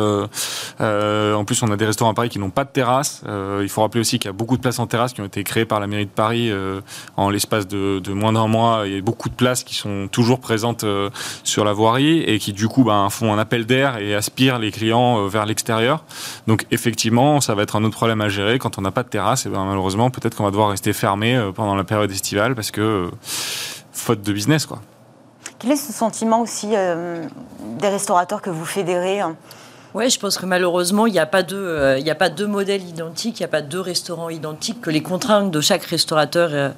[0.80, 3.22] euh, en plus, on a des restaurants à Paris qui n'ont pas de terrasse.
[3.28, 5.26] Euh, il faut rappeler aussi qu'il y a beaucoup de places en terrasse qui ont
[5.26, 6.82] été créées par la mairie de Paris euh,
[7.16, 8.84] en l'espace de, moins d'un mois.
[8.86, 10.86] Il y a beaucoup de places qui sont toujours présentes
[11.44, 14.72] sur la voirie et qui, du coup, ben, font un appel d'air et aspirent les
[14.72, 16.04] clients vers l'extérieur.
[16.48, 19.10] Donc, effectivement, ça va être un autre problème à gérer quand on n'a pas de
[19.10, 19.46] terrasse.
[19.46, 23.10] Et ben, malheureusement, peut-être qu'on va devoir rester fermé pendant la période estivale parce que
[23.92, 24.82] faute de business, quoi.
[25.60, 29.36] Quel est ce sentiment aussi des restaurateurs que vous fédérez hein?
[29.94, 32.84] Oui, je pense que malheureusement, il n'y a, pas deux, euh, a pas deux modèles
[32.84, 36.70] identiques, il n'y a pas deux restaurants identiques, que les contraintes de chaque restaurateur euh,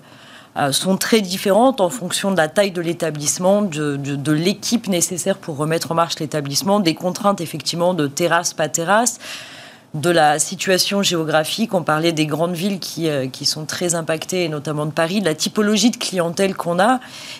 [0.57, 5.57] euh, sont très différentes en fonction de la taille de l'établissement, de, l'équipe nécessaire pour
[5.57, 9.19] remettre en marche l'établissement, des contraintes effectivement de terrasse, pas terrasse
[9.93, 11.73] de la situation géographique.
[11.73, 15.19] On parlait des grandes villes qui, euh, qui sont très impactées, et notamment de Paris,
[15.19, 16.99] de la typologie de clientèle qu'on a.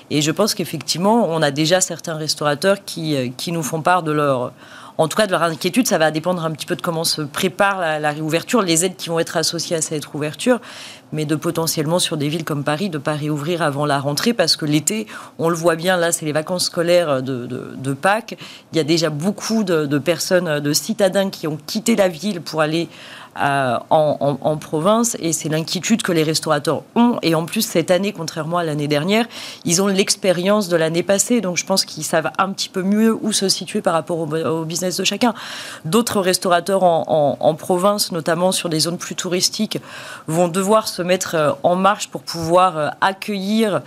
[0.10, 4.12] Et je pense qu'effectivement, on a déjà certains restaurateurs qui, qui nous font part de
[4.12, 4.52] leur
[5.00, 5.88] en tout cas de leur inquiétude.
[5.88, 8.98] Ça va dépendre un petit peu de comment se prépare la, la réouverture, les aides
[8.98, 10.60] qui vont être associées à cette ouverture,
[11.14, 14.34] mais de potentiellement sur des villes comme Paris, de ne pas réouvrir avant la rentrée,
[14.34, 18.38] parce que l'été, on le voit bien, là, c'est les vacances scolaires de, de, Pâques.
[18.74, 22.62] Il y a déjà beaucoup de, personnes, de citadins qui ont quitté la ville pour
[22.62, 22.90] aller
[23.42, 27.18] euh, en, province, et c'est l'inquiétude que les restaurateurs ont.
[27.22, 29.26] Et en plus, cette année, contrairement à l'année dernière,
[29.66, 33.18] ils ont l'expérience de l'année passée, donc je pense qu'ils savent un petit peu mieux
[33.22, 35.34] où se situer par rapport au, business de chacun.
[35.86, 39.80] D'autres restaurateurs en, province, notamment sur des zones plus touristiques,
[40.28, 43.82] vont devoir se mettre euh, en marche pour pouvoir euh, accueillir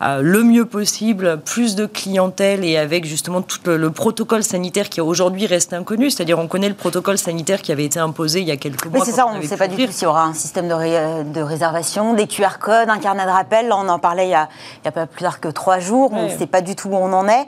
[0.00, 5.00] le mieux possible, plus de clientèle et avec justement tout le, le protocole sanitaire qui
[5.00, 6.10] aujourd'hui reste inconnu.
[6.10, 9.00] C'est-à-dire, on connaît le protocole sanitaire qui avait été imposé il y a quelques mois.
[9.00, 10.74] Oui, c'est ça, on ne sait pas du tout s'il y aura un système de,
[10.74, 13.68] ré, de, réservation, des QR codes, un carnet de rappel.
[13.68, 14.48] Là, on en parlait il y a,
[14.92, 16.10] pas plus tard que trois jours.
[16.12, 17.46] On ne sait pas du tout où on en est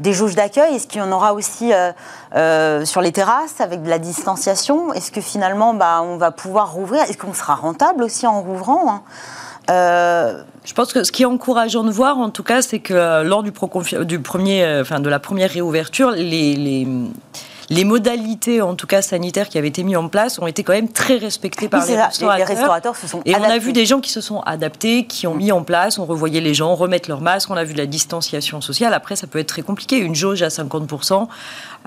[0.00, 1.92] des jauges d'accueil Est-ce qu'il y en aura aussi euh,
[2.34, 4.92] euh, sur les terrasses avec de la distanciation?
[4.92, 7.02] Est-ce que finalement, bah, on va pouvoir rouvrir?
[7.02, 9.02] Est-ce qu'on sera rentable aussi en rouvrant hein?
[9.70, 10.42] Euh...
[10.64, 13.24] Je pense que ce qui est encourageant de voir, en tout cas, c'est que euh,
[13.24, 13.52] lors du,
[14.04, 16.86] du premier, euh, enfin, de la première réouverture, les, les
[17.72, 20.74] les modalités, en tout cas sanitaires, qui avaient été mises en place ont été quand
[20.74, 22.46] même très respectées par oui, les, restaurateurs.
[22.46, 22.96] les restaurateurs.
[22.96, 23.50] se sont Et adaptés.
[23.50, 26.04] on a vu des gens qui se sont adaptés, qui ont mis en place, on
[26.04, 28.92] revoyait les gens remettre leur masque, on a vu de la distanciation sociale.
[28.92, 29.96] Après, ça peut être très compliqué.
[29.96, 31.28] Une jauge à 50%.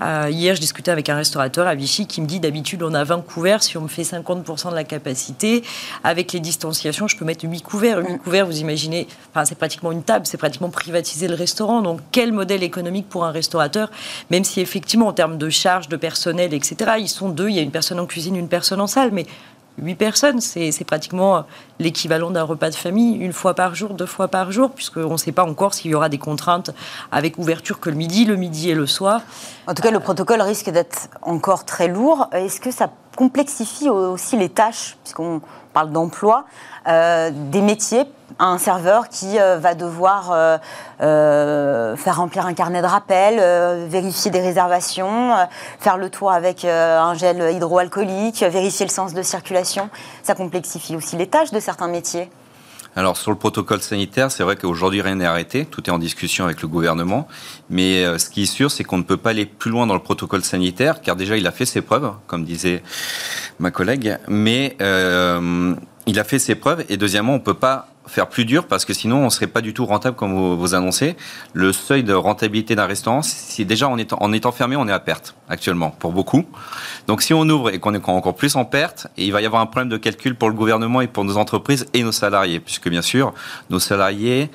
[0.00, 3.04] Euh, hier, je discutais avec un restaurateur à Vichy qui me dit d'habitude, on a
[3.04, 3.62] 20 couverts.
[3.62, 5.62] Si on me fait 50% de la capacité,
[6.04, 7.98] avec les distanciations, je peux mettre 8 couverts.
[7.98, 11.82] 8 couverts, vous imaginez, enfin, c'est pratiquement une table, c'est pratiquement privatiser le restaurant.
[11.82, 13.90] Donc, quel modèle économique pour un restaurateur,
[14.30, 17.48] même si effectivement, en termes de charges, de personnel, etc., ils sont deux.
[17.48, 19.26] Il y a une personne en cuisine, une personne en salle, mais
[19.78, 21.44] 8 personnes, c'est pratiquement
[21.78, 25.16] l'équivalent d'un repas de famille, une fois par jour, deux fois par jour, puisqu'on ne
[25.16, 26.70] sait pas encore s'il y aura des contraintes
[27.12, 29.20] avec ouverture que le midi, le midi et le soir.
[29.66, 32.28] En tout cas, le protocole risque d'être encore très lourd.
[32.32, 35.40] Est-ce que ça complexifie aussi les tâches, puisqu'on
[35.76, 36.46] parle d'emploi,
[36.88, 38.06] euh, des métiers
[38.38, 40.32] un serveur qui euh, va devoir
[41.00, 43.36] euh, faire remplir un carnet de rappel,
[43.86, 45.34] vérifier des réservations,
[45.78, 49.90] faire le tour avec un gel hydroalcoolique, vérifier le sens de circulation.
[50.22, 52.30] Ça complexifie aussi les tâches de certains métiers.
[52.96, 56.46] Alors sur le protocole sanitaire, c'est vrai qu'aujourd'hui rien n'est arrêté, tout est en discussion
[56.46, 57.28] avec le gouvernement,
[57.68, 59.92] mais euh, ce qui est sûr, c'est qu'on ne peut pas aller plus loin dans
[59.92, 62.82] le protocole sanitaire, car déjà il a fait ses preuves, comme disait
[63.58, 65.74] ma collègue, mais euh,
[66.06, 68.84] il a fait ses preuves, et deuxièmement, on ne peut pas faire plus dur parce
[68.84, 71.16] que sinon on serait pas du tout rentable comme vous, vous annoncez.
[71.52, 74.92] Le seuil de rentabilité d'un restaurant, si déjà on est en étant fermé, on est
[74.92, 76.44] à perte actuellement pour beaucoup.
[77.06, 79.62] Donc si on ouvre et qu'on est encore plus en perte, il va y avoir
[79.62, 82.88] un problème de calcul pour le gouvernement et pour nos entreprises et nos salariés, puisque
[82.88, 83.32] bien sûr
[83.70, 84.50] nos salariés,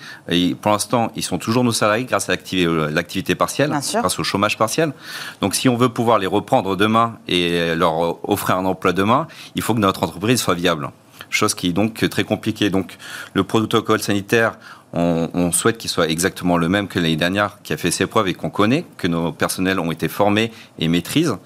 [0.61, 4.93] pour l'instant, ils sont toujours nos salariés grâce à l'activité partielle, grâce au chômage partiel.
[5.41, 9.61] Donc si on veut pouvoir les reprendre demain et leur offrir un emploi demain, il
[9.61, 10.89] faut que notre entreprise soit viable
[11.31, 12.69] chose qui est donc très compliquée.
[12.69, 12.97] Donc
[13.33, 14.57] le protocole sanitaire,
[14.93, 18.05] on, on souhaite qu'il soit exactement le même que l'année dernière, qui a fait ses
[18.05, 21.37] preuves et qu'on connaît, que nos personnels ont été formés et maîtrisent,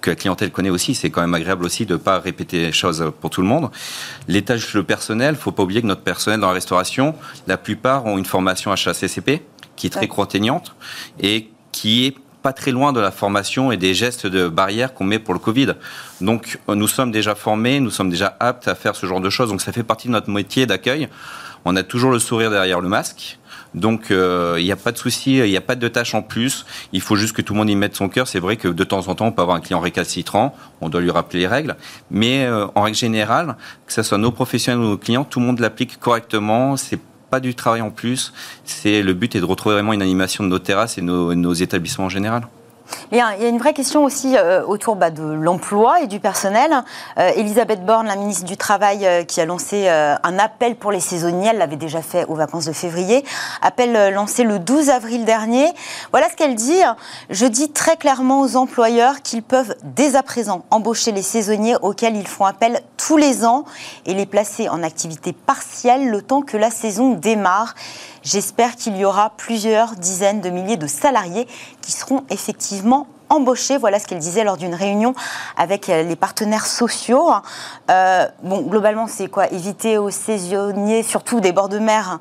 [0.00, 0.94] que la clientèle connaît aussi.
[0.94, 3.70] C'est quand même agréable aussi de ne pas répéter les choses pour tout le monde.
[4.26, 7.14] Les tâches, le personnel, faut pas oublier que notre personnel dans la restauration,
[7.46, 9.42] la plupart ont une formation HACCP
[9.76, 10.08] qui est très ouais.
[10.08, 10.74] contraignante
[11.20, 15.04] et qui est pas très loin de la formation et des gestes de barrière qu'on
[15.04, 15.72] met pour le Covid.
[16.20, 19.48] Donc, nous sommes déjà formés, nous sommes déjà aptes à faire ce genre de choses.
[19.48, 21.08] Donc, ça fait partie de notre métier d'accueil.
[21.64, 23.38] On a toujours le sourire derrière le masque.
[23.72, 26.20] Donc, il euh, n'y a pas de souci, il n'y a pas de tâches en
[26.20, 26.66] plus.
[26.92, 28.28] Il faut juste que tout le monde y mette son cœur.
[28.28, 30.54] C'est vrai que de temps en temps, on peut avoir un client récalcitrant.
[30.82, 31.76] On doit lui rappeler les règles.
[32.10, 35.46] Mais euh, en règle générale, que ce soit nos professionnels ou nos clients, tout le
[35.46, 36.76] monde l'applique correctement.
[36.76, 38.32] C'est pas du travail en plus.
[38.64, 41.52] C'est le but est de retrouver vraiment une animation de nos terrasses et nos, nos
[41.52, 42.46] établissements en général.
[43.12, 46.70] Il y, a, une vraie question aussi euh, autour bah, de l'emploi et du personnel.
[47.18, 51.00] Euh, Elisabeth Borne, la ministre du Travail, euh, qui a lancé un appel pour les
[51.00, 53.24] saisonniers, elle l'avait déjà fait aux vacances de février,
[53.62, 55.66] appel lancé le 12 avril dernier.
[56.10, 56.80] Voilà ce qu'elle dit.
[57.30, 62.16] Je dis très clairement aux employeurs qu'ils peuvent dès à présent embaucher les saisonniers auxquels
[62.16, 63.64] ils font appel tous les ans
[64.06, 67.74] et les placer en activité partielle le temps que la saison démarre.
[68.24, 71.46] J'espère qu'il y aura plusieurs dizaines de milliers de salariés
[71.84, 73.76] qui seront effectivement embauchés.
[73.76, 75.14] Voilà ce qu'elle disait lors d'une réunion
[75.56, 77.30] avec euh, les partenaires sociaux.
[77.90, 79.52] Euh, bon, globalement, c'est quoi?
[79.52, 82.20] Éviter aux saisonniers, surtout des bords de mer,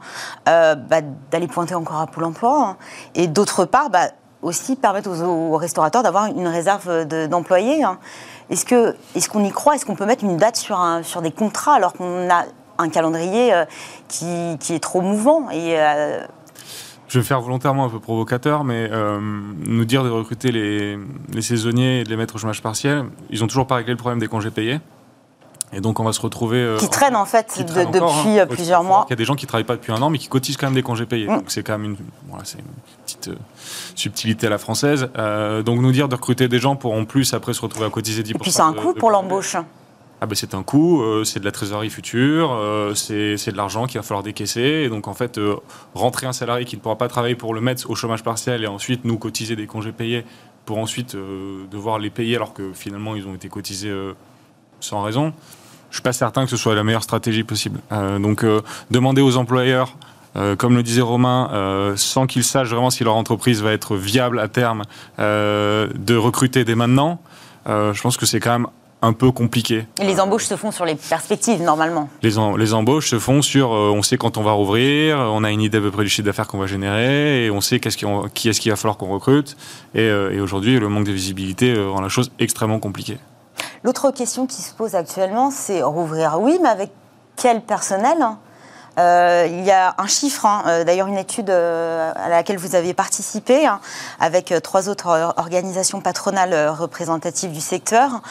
[0.50, 1.02] euh, bah,
[1.32, 2.76] d'aller pointer encore à Pôle emploi.
[3.16, 4.10] Et d'autre part, bah,
[4.42, 7.86] aussi permettre aux, restaurateurs d'avoir une réserve d'employés.
[8.50, 8.66] Est-ce
[9.30, 9.76] qu'on est y croit?
[9.76, 12.44] Est-ce qu'on peut mettre une date sur, un, sur des contrats alors qu'on a
[12.78, 13.54] un calendrier
[14.10, 15.50] qui, qui, est trop mouvant.
[15.52, 15.78] Et,
[17.14, 20.98] je vais faire volontairement un peu provocateur, mais euh, nous dire de recruter les,
[21.32, 23.98] les, saisonniers et de les mettre au chômage partiel, ils n'ont toujours pas réglé le
[23.98, 24.80] problème des congés payés.
[25.74, 26.76] Et donc on va se retrouver...
[26.80, 28.48] qui traînent en fait depuis hein.
[28.48, 29.06] plusieurs mois.
[29.10, 30.58] Il y a des gens qui ne travaillent pas depuis un an, mais qui cotisent
[30.58, 31.28] quand même des congés payés.
[31.28, 31.38] Mm.
[31.38, 31.98] Donc c'est quand même une,
[32.28, 32.66] voilà, une
[33.06, 33.30] petite
[33.94, 35.08] subtilité à la française.
[35.66, 38.24] donc nous dire de recruter des gens pour en plus après se retrouver à cotiser
[38.24, 38.32] 10%.
[38.32, 39.56] Et puis c'est un coût pour l'embauche
[40.24, 43.88] ah ben c'est un coût, euh, c'est de la trésorerie future, euh, c'est de l'argent
[43.88, 44.62] qu'il va falloir décaisser.
[44.62, 45.58] Et donc en fait, euh,
[45.94, 48.68] rentrer un salarié qui ne pourra pas travailler pour le mettre au chômage partiel et
[48.68, 50.24] ensuite nous cotiser des congés payés
[50.64, 51.18] pour ensuite
[51.70, 53.94] devoir les payer alors que finalement ils ont été cotisés
[54.80, 55.34] sans raison,
[55.90, 57.82] je suis pas certain que ce soit la meilleure stratégie possible.
[57.92, 58.46] donc
[58.90, 59.98] demander aux employeurs
[60.58, 64.48] comme le disait Romain, sans qu'ils sachent vraiment si leur entreprise va être viable à
[64.48, 64.84] terme,
[65.18, 67.20] de recruter dès maintenant,
[67.68, 68.68] je pense que c'est quand même
[69.04, 69.86] un peu compliqué.
[70.00, 73.74] Et les embauches se font sur les perspectives, normalement Les, les embauches se font sur,
[73.74, 76.10] euh, on sait quand on va rouvrir, on a une idée à peu près du
[76.10, 79.10] chiffre d'affaires qu'on va générer, et on sait qu'est-ce qui, est-ce qu'il va falloir qu'on
[79.10, 79.58] recrute.
[79.94, 83.18] Et, euh, aujourd'hui, le manque de visibilité euh, rend la chose extrêmement compliquée.
[83.84, 86.90] L'autre question qui se pose actuellement, c'est rouvrir, oui, mais avec
[87.36, 88.18] quel personnel
[88.96, 93.80] il y a un chiffre, hein, d'ailleurs une étude à laquelle vous avez participé, hein,
[94.20, 98.22] avec trois autres organisations patronales représentatives du secteur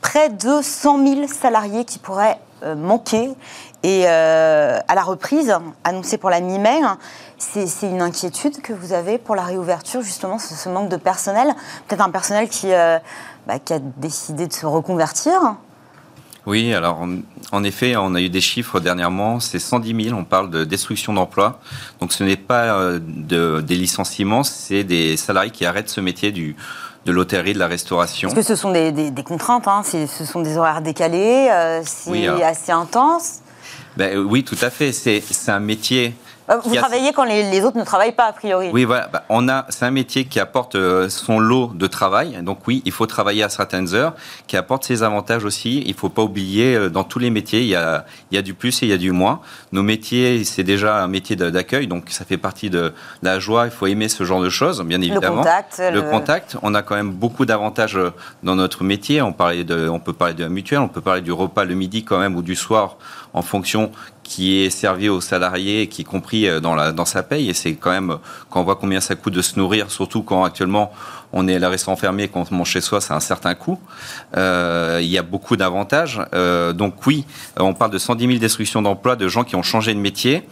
[0.00, 3.30] près de 100 000 salariés qui pourraient euh, manquer.
[3.84, 6.80] Et euh, à la reprise, annoncée pour la mi-mai,
[7.38, 11.54] c'est une inquiétude que vous avez pour la réouverture, justement, ce, manque de personnel.
[11.86, 12.98] Peut-être un personnel qui, euh,
[13.46, 15.56] bah, a décidé de se reconvertir
[16.46, 17.06] oui, alors
[17.52, 21.12] en effet, on a eu des chiffres dernièrement, c'est 110 000, on parle de destruction
[21.12, 21.60] d'emplois.
[22.00, 26.56] Donc ce n'est pas de, des licenciements, c'est des salariés qui arrêtent ce métier du,
[27.08, 28.28] de l'hôtellerie, de la restauration.
[28.28, 29.82] Parce que ce sont des, contraintes, hein.
[29.82, 33.40] ce sont des horaires décalés, euh, c'est assez intense.
[33.96, 34.92] Ben, oui, tout à fait.
[34.92, 36.14] C'est un métier
[36.56, 38.70] vous travaillez quand les, autres ne travaillent pas, a priori.
[38.72, 39.08] Oui, voilà.
[39.12, 42.38] Bah, on a, c'est un métier qui apporte euh, son lot de travail.
[42.42, 44.14] Donc oui, il faut travailler à certaines heures,
[44.46, 45.82] qui apporte ses avantages aussi.
[45.82, 48.38] Il ne faut pas oublier, euh, dans tous les métiers, il y, a, il y
[48.38, 49.40] a du plus et il y a du moins.
[49.72, 53.66] Nos métiers, c'est déjà un métier d'accueil, donc ça fait partie de la joie.
[53.66, 55.36] Il faut aimer ce genre de choses, bien évidemment.
[55.36, 55.82] Le contact.
[55.92, 56.56] Le, contact.
[56.62, 57.98] On a quand même beaucoup d'avantages
[58.42, 59.20] dans notre métier.
[59.20, 61.74] On, parlait de, on peut parler de la mutuelle, on peut parler du repas le
[61.74, 62.96] midi quand même ou du soir
[63.34, 63.90] en fonction
[64.28, 67.48] qui est servi aux salariés, qui compris euh, dans, la, dans sa paye.
[67.48, 68.18] Et c'est quand même,
[68.50, 70.92] quand on voit combien ça coûte de se nourrir, surtout quand actuellement
[71.32, 73.80] on est la restaurant fermé, quand on mange chez soi, c'est un certain coût.
[74.36, 76.20] Euh, il y a beaucoup d'avantages.
[76.34, 77.24] Euh, donc oui,
[77.58, 80.42] on parle de 110 000 destructions d'emplois, de gens qui ont changé de métier.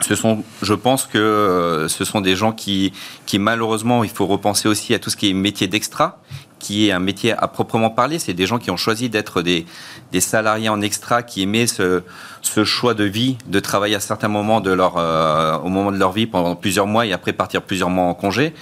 [0.00, 2.92] Ce sont, je pense que ce sont des gens qui,
[3.26, 6.20] qui malheureusement, il faut repenser aussi à tout ce qui est métier d'extra,
[6.58, 8.18] qui est un métier à proprement parler.
[8.18, 9.66] C'est des gens qui ont choisi d'être des,
[10.12, 12.02] des salariés en extra, qui aimaient ce,
[12.42, 15.98] ce choix de vie, de travailler à certains moments de leur, euh, au moment de
[15.98, 18.54] leur vie pendant plusieurs mois et après partir plusieurs mois en congé.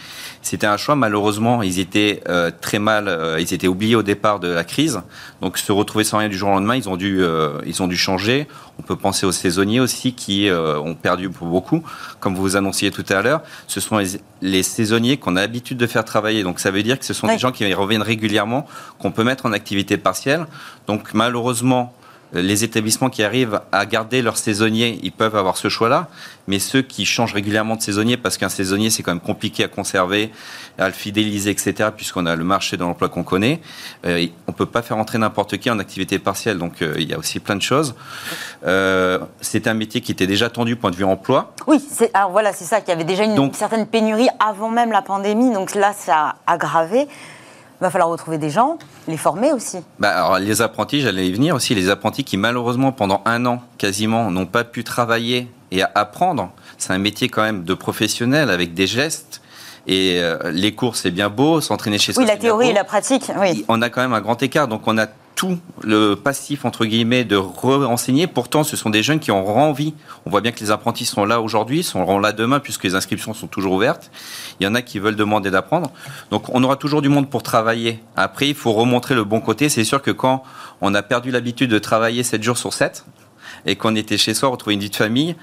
[0.42, 0.94] C'était un choix.
[0.94, 5.00] Malheureusement, ils étaient euh, très mal, euh, ils étaient oubliés au départ de la crise.
[5.40, 7.22] Donc, se retrouver sans rien du jour au lendemain, ils ont dû,
[7.66, 8.46] ils ont dû changer.
[8.78, 11.82] On peut penser aux saisonniers aussi qui ont perdu pour beaucoup.
[12.20, 14.00] Comme vous annonciez tout à l'heure, ce sont
[14.40, 16.42] les, saisonniers qu'on a l'habitude de faire travailler.
[16.42, 18.66] Donc, ça veut dire que ce sont des gens qui reviennent régulièrement,
[18.98, 20.46] qu'on peut mettre en activité partielle.
[20.86, 21.92] Donc, malheureusement,
[22.32, 26.08] les établissements qui arrivent à garder leurs saisonniers, ils peuvent avoir ce choix-là.
[26.48, 29.68] Mais ceux qui changent régulièrement de saisonnier, parce qu'un saisonnier, c'est quand même compliqué à
[29.68, 30.30] conserver,
[30.78, 33.60] à le fidéliser, etc., puisqu'on a le marché de l'emploi qu'on connaît,
[34.04, 36.58] euh, on ne peut pas faire entrer n'importe qui en activité partielle.
[36.58, 37.94] Donc, euh, il y a aussi plein de choses.
[38.66, 41.52] Euh, c'est un métier qui était déjà tendu point de vue emploi.
[41.66, 41.82] Oui,
[42.14, 45.52] alors voilà, c'est ça, qu'il y avait déjà une, certaine pénurie avant même la pandémie.
[45.52, 47.08] Donc là, ça a aggravé.
[47.80, 49.78] Il va falloir retrouver des gens, les former aussi.
[49.98, 53.62] Bah alors, les apprentis, j'allais y venir aussi, les apprentis qui malheureusement pendant un an
[53.76, 56.50] quasiment n'ont pas pu travailler et apprendre.
[56.78, 59.42] C'est un métier quand même de professionnel avec des gestes
[59.86, 62.22] Et euh, les cours, c'est bien beau, s'entraîner chez soi.
[62.22, 63.64] Oui, la théorie et la pratique, oui.
[63.68, 65.06] On a quand même un grand écart, donc on a
[65.36, 68.26] tout le passif entre guillemets de renseigner.
[68.26, 69.94] Pourtant, ce sont des jeunes qui ont envie.
[70.24, 73.34] On voit bien que les apprentis sont là aujourd'hui, seront là demain puisque les inscriptions
[73.34, 74.10] sont toujours ouvertes.
[74.58, 75.92] Il y en a qui veulent demander d'apprendre.
[76.30, 78.00] Donc, on aura toujours du monde pour travailler.
[78.16, 79.68] Après, il faut remontrer le bon côté.
[79.68, 80.42] C'est sûr que quand
[80.80, 83.04] on a perdu l'habitude de travailler 7 jours sur 7
[83.66, 85.36] et qu'on était chez soi, retrouver une vie de famille,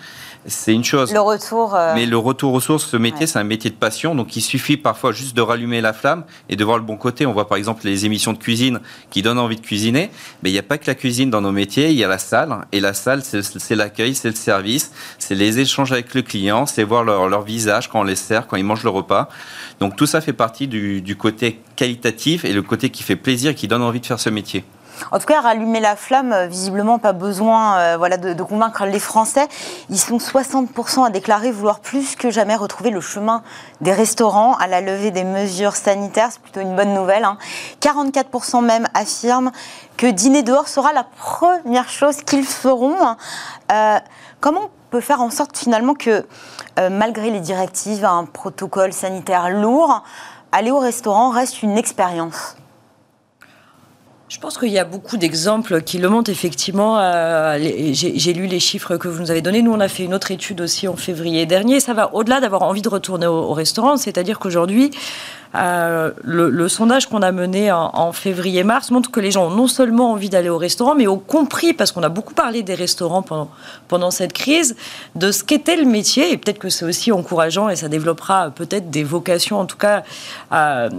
[0.46, 1.14] c'est une chose.
[1.14, 1.76] Le retour.
[1.76, 3.28] euh, Mais le retour aux sources, ce métier, Ouais.
[3.28, 4.14] c'est un métier de passion.
[4.16, 7.26] Donc, il suffit parfois juste de rallumer la flamme et de voir le bon côté.
[7.26, 8.80] On voit par exemple les émissions de cuisine
[9.10, 10.10] qui donnent envie de cuisiner.
[10.41, 11.89] Mais il n'y a pas que la cuisine dans nos métiers.
[11.91, 12.66] Il y a la salle.
[12.72, 16.84] Et la salle, c'est l'accueil, c'est le service, c'est les échanges avec le client, c'est
[16.84, 19.30] voir leur, leur visage quand on les sert, quand ils mangent le repas.
[19.80, 23.52] Donc, tout ça fait partie du, du côté qualitatif et le côté qui fait plaisir
[23.52, 24.64] et qui donne envie de faire ce métier.
[25.12, 29.00] En tout cas, rallumer la flamme, euh, visiblement, pas besoin euh, voilà, de, convaincre les
[29.00, 29.48] Français.
[29.89, 33.44] Ils sont 60% à déclarer vouloir plus que jamais retrouver le chemin
[33.82, 36.30] des restaurants à la levée des mesures sanitaires.
[36.32, 37.26] C'est plutôt une bonne nouvelle.
[37.26, 37.38] hein.
[37.82, 39.52] 44% même affirment
[39.98, 42.96] que dîner dehors sera la première chose qu'ils feront.
[43.72, 44.00] Euh,
[44.39, 46.26] comment on peut faire en sorte finalement que,
[46.80, 50.04] euh, malgré les directives, un protocole sanitaire lourd,
[50.52, 52.56] aller au restaurant reste une expérience?
[54.34, 56.98] Je pense qu'il y a beaucoup d'exemples qui le montrent effectivement.
[56.98, 59.62] euh, J'ai lu les chiffres que vous nous avez donnés.
[59.62, 61.80] Nous, on a fait une autre étude aussi en février dernier.
[61.80, 63.96] Ça va au-delà d'avoir envie de retourner au, au restaurant.
[63.96, 64.90] C'est-à-dire qu'aujourd'hui,
[65.56, 70.12] euh, le, sondage qu'on a mené en, février-mars montre que les gens ont non seulement
[70.12, 73.24] envie d'aller au restaurant, mais ont compris, parce qu'on a beaucoup parlé des restaurants
[73.88, 74.76] pendant, cette crise,
[75.16, 76.32] de ce qu'était le métier.
[76.32, 79.60] Et peut-être que c'est aussi encourageant et ça développera peut-être des vocations.
[79.60, 80.04] En tout cas,
[80.52, 80.90] euh,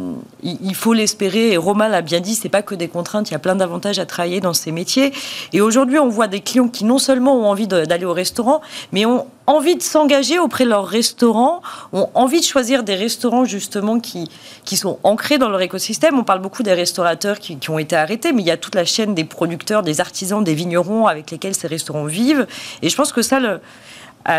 [0.43, 1.53] il, il faut l'espérer.
[1.53, 3.24] Et Romain l'a bien dit, c'est pas que des contraintes.
[3.31, 5.13] Il y a plein d'avantages à travailler dans ces métiers.
[5.53, 8.61] Et aujourd'hui, on voit des clients qui non seulement ont envie d'aller au restaurant,
[8.93, 11.61] mais ont envie de s'engager auprès de leur restaurant,
[11.93, 14.31] ont envie de choisir des restaurants justement qui,
[14.65, 16.19] qui sont ancrés dans leur écosystème.
[16.19, 18.75] On parle beaucoup des restaurateurs qui, qui ont été arrêtés, mais il y a toute
[18.75, 22.47] la chaîne des producteurs, des artisans, des vignerons avec lesquels ces restaurants vivent.
[22.83, 23.61] Et je pense que ça, le,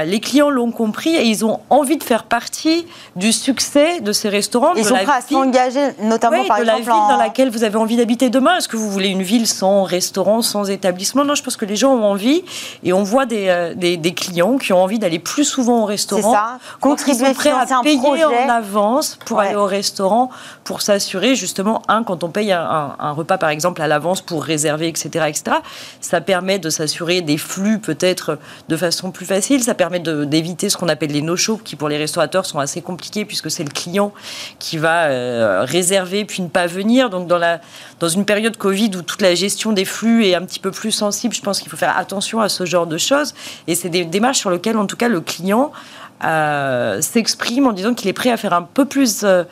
[0.06, 4.30] les clients l'ont compris et ils ont envie de faire partie du succès de ces
[4.30, 4.74] restaurants.
[4.76, 7.10] Ils de sont la prêts à s'engager, notamment oui, par de la exemple ville en-
[7.10, 8.58] dans laquelle vous avez envie d'habiter demain.
[8.58, 11.24] Est-ce que vous voulez une ville sans restaurant, sans établissement?
[11.24, 12.44] Non, je pense que les gens ont envie
[12.84, 15.86] et on voit des, euh, des, des clients qui ont envie d'aller plus souvent au
[15.86, 16.32] restaurant.
[16.32, 16.58] C'est ça.
[16.82, 18.26] Contribuer, sont prêts à payer projet.
[18.26, 19.48] en avance pour Ouais.
[19.50, 20.32] aller au restaurant,
[20.64, 24.22] pour s'assurer justement, un, quand on paye un, un- un repas par exemple à l'avance
[24.22, 25.58] pour réserver, etc., etc.,
[26.02, 30.70] ça permet de s'assurer des flux peut-être de façon plus facile, ça permet de- d'éviter
[30.70, 33.70] ce qu'on appelle les no-shows qui pour les restaurateurs sont assez compliqués puisque c'est le
[33.70, 34.14] client
[34.60, 37.10] qui va euh, réserver puis ne pas venir.
[37.10, 37.62] Donc dans, la,
[38.00, 40.92] dans une période Covid où toute la gestion des flux est un petit peu plus
[40.92, 43.34] sensible, je pense qu'il faut faire attention à ce genre de choses.
[43.68, 45.72] Et c'est des démarches sur lesquelles en tout cas le client
[46.26, 49.44] euh, s'exprime en disant qu'il est prêt à faire un peu plus euh,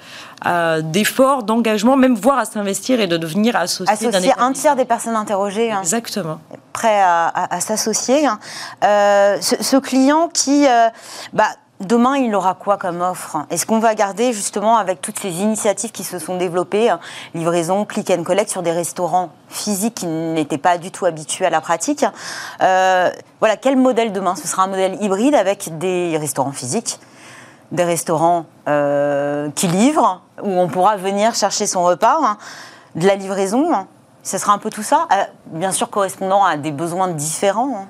[0.45, 4.75] euh, d'efforts, d'engagement, même voire à s'investir et de devenir associé d'un associer un tiers
[4.75, 6.39] des personnes interrogées hein, Exactement.
[6.73, 8.25] prêts à, à- à s'associer.
[8.25, 8.39] hein.
[8.83, 10.65] Euh, ce, ce client qui,
[11.33, 11.47] bah,
[11.85, 13.37] demain, il aura quoi comme offre?
[13.49, 16.99] Est-ce qu'on va garder justement avec toutes ces initiatives qui se sont développées, hein,
[17.33, 21.49] livraison, click and collect sur des restaurants physiques qui n'étaient pas du tout habitués à
[21.49, 22.05] la pratique
[22.61, 23.09] Euh,
[23.39, 24.35] Voilà, quel modèle demain?
[24.35, 26.99] Ce sera un modèle hybride avec des restaurants physiques
[27.71, 32.37] des restaurants euh, qui livrent, où on pourra venir chercher son repas, hein,
[32.93, 33.73] de la livraison.
[33.73, 33.87] hein.
[34.21, 37.87] Ce sera un peu tout ça, euh, bien sûr correspondant à des besoins différents.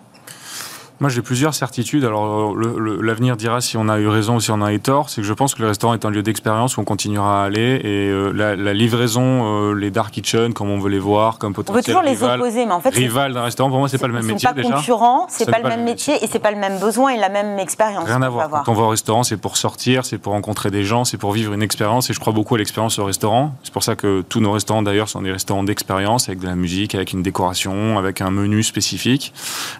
[1.03, 2.05] Moi, j'ai plusieurs certitudes.
[2.05, 5.09] Alors, le- l'avenir dira si on a eu raison ou si on a eu tort.
[5.09, 7.45] C'est que je pense que le restaurant est un lieu d'expérience où on continuera à
[7.45, 7.81] aller.
[7.83, 11.49] Et euh, la, la livraison, euh, les dark kitchen, comme on veut les voir, comme
[11.51, 13.79] On peut potentiel toujours les rival, opposer, mais en fait, c'est- rival d'un restaurant, pour
[13.79, 14.75] moi, c'est pas le même métier sont pas déjà.
[14.75, 17.27] concurrents, c'est Ce pas le même métier et c'est pas le même besoin et la
[17.27, 18.05] même expérience.
[18.07, 18.63] Rien à voir.
[18.63, 21.33] Quand on va au restaurant, c'est pour sortir, c'est pour rencontrer des gens, c'est pour
[21.33, 22.09] vivre une expérience.
[22.11, 23.55] Et je crois beaucoup à l'expérience au restaurant.
[23.63, 26.55] C'est pour ça que tous nos restaurants, d'ailleurs, sont des restaurants d'expérience, avec de la
[26.55, 29.33] musique, avec une décoration, avec un menu spécifique.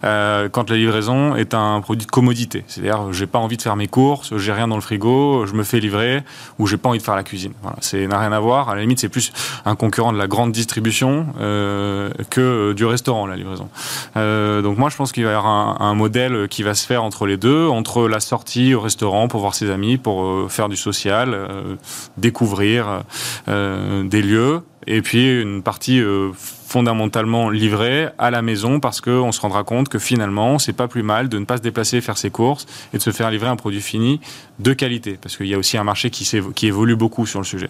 [0.03, 3.75] Euh, quand la livraison est un produit de commodité, c'est-à-dire, j'ai pas envie de faire
[3.75, 6.23] mes courses, j'ai rien dans le frigo, je me fais livrer,
[6.59, 7.53] ou j'ai pas envie de faire la cuisine.
[7.61, 8.69] Voilà, c'est n'a rien à voir.
[8.69, 9.31] À la limite, c'est plus
[9.65, 13.69] un concurrent de la grande distribution euh, que du restaurant, la livraison.
[14.17, 17.03] Euh, donc moi, je pense qu'il va y avoir un, modèle qui va se faire
[17.03, 20.69] entre les deux, entre la sortie au restaurant pour voir ses amis, pour euh, faire
[20.69, 21.75] du social, euh,
[22.17, 23.03] découvrir
[23.47, 29.31] euh, des lieux, et puis une partie euh, fondamentalement livrée à la maison parce qu'on
[29.31, 32.17] se rendra compte que finalement, c'est pas plus mal de ne pas se déplacer faire
[32.17, 34.19] ses courses et de se faire livrer un produit fini
[34.59, 36.27] de qualité, parce qu'il y a aussi un marché qui,
[36.67, 37.69] évolue beaucoup sur le sujet.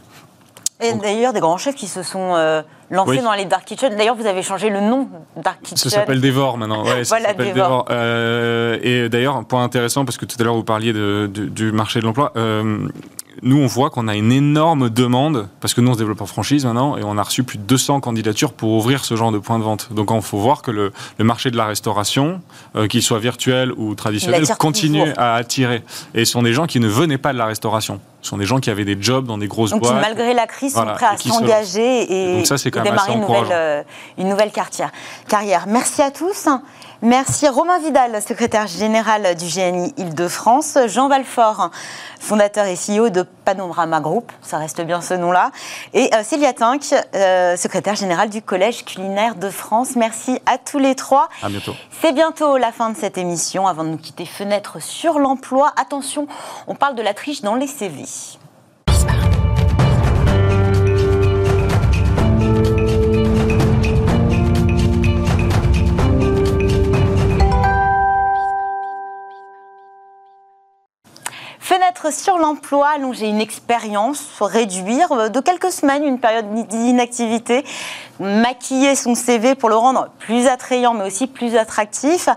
[0.82, 2.62] Et d'ailleurs, des grands chefs qui se sont euh,
[2.94, 3.22] lancé Oui.
[3.22, 3.94] dans les Dark Kitchen.
[3.98, 5.78] D'ailleurs, vous avez changé le nom Dark Kitchen.
[5.78, 6.84] Ça s'appelle Dévore maintenant.
[6.86, 7.34] Ouais, ça Voilà.
[7.34, 7.86] Dévore.
[7.90, 11.50] Euh, et d'ailleurs, un point intéressant, parce que tout à l'heure vous parliez de- du-
[11.50, 12.32] du marché de l'emploi.
[12.38, 12.88] euh,
[13.42, 16.26] nous, on voit qu'on a une énorme demande, parce que nous, on se développe en
[16.28, 19.40] franchise maintenant, et on a reçu plus de 200 candidatures pour ouvrir ce genre de
[19.40, 19.90] point de vente.
[19.92, 22.42] Donc, il faut voir que le, le marché de la restauration,
[22.76, 25.82] euh, qu'il soit virtuel ou traditionnel, continue à attirer.
[26.14, 28.00] Et ce sont des gens qui ne venaient pas de la restauration.
[28.22, 30.00] Ce sont des gens qui avaient des jobs dans des grosses Donc, qui, boîtes.
[30.02, 32.72] malgré la crise, sont Voilà, prêts à qui se s'engager et, Et donc ça, c'est
[32.72, 33.84] quand démarrer une nouvelle, euh,
[34.18, 34.92] une nouvelle carrière.
[35.28, 35.66] carrière.
[35.68, 36.48] Merci à tous.
[37.06, 41.70] Merci Romain Vidal, secrétaire général du GNI Île-de-France, Jean Valfort,
[42.22, 45.52] fondateur et CEO de Panorama Group, ça reste bien ce nom-là,
[45.94, 46.82] et euh, Célia Tinck,
[47.14, 49.98] euh, secrétaire générale du Collège culinaire de France.
[49.98, 51.28] Merci à tous les trois.
[51.42, 51.76] À bientôt.
[52.02, 53.68] C'est bientôt la fin de cette émission.
[53.68, 55.74] Avant de nous quitter, fenêtre sur l'emploi.
[55.76, 56.26] Attention,
[56.68, 58.06] on parle de la triche dans les CV.
[72.12, 77.64] Sur l'emploi, allonger une expérience, réduire euh, de quelques semaines une période d'inactivité,
[78.20, 82.30] maquiller son CV pour le rendre plus attrayant mais aussi plus attractif.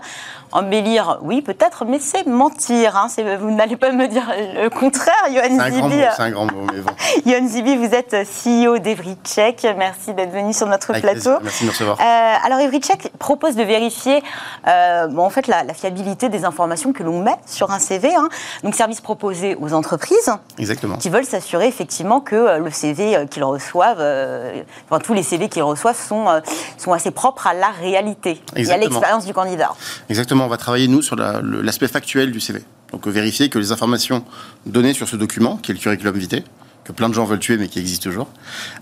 [0.53, 2.95] Embellir, oui, peut-être, mais c'est mentir.
[2.95, 3.07] hein.
[3.37, 6.01] Vous n'allez pas me dire le contraire, Johan Zibi.
[6.15, 6.91] c'est un grand mot, mais bon.
[7.25, 9.67] Johan Zibi, vous êtes CEO d'Evrycheck.
[9.77, 11.19] Merci d'être venu sur notre Avec plateau.
[11.19, 11.39] plaisir.
[11.43, 11.97] Merci de me recevoir.
[11.99, 14.23] Euh, alors, Everycheck propose de vérifier
[14.69, 18.15] euh, bon, en fait, la, la fiabilité des informations que l'on met sur un CV.
[18.15, 18.29] hein.
[18.63, 20.97] Donc, service proposé aux entreprises Exactement.
[20.97, 25.23] qui veulent s'assurer effectivement que euh, le CV euh, qu'ils reçoivent, euh, enfin, tous les
[25.23, 26.39] CV qu'ils reçoivent sont, euh,
[26.77, 28.89] sont assez propres à la réalité et à Exactement.
[28.89, 29.71] l'expérience du candidat.
[30.09, 32.63] Exactement, on va travailler, nous, sur la- l'aspect factuel du CV.
[32.91, 34.23] Donc, vérifier que les informations
[34.65, 36.43] données sur ce document, qui est le curriculum vitae,
[36.85, 38.27] que plein de gens veulent tuer, mais qui existe toujours,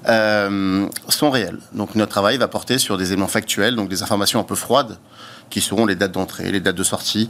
[0.07, 1.57] euh, sont réelles.
[1.73, 4.97] Donc, notre travail va porter sur des éléments factuels, donc des informations un peu froides,
[5.49, 7.29] qui seront les dates d'entrée, les dates de sortie,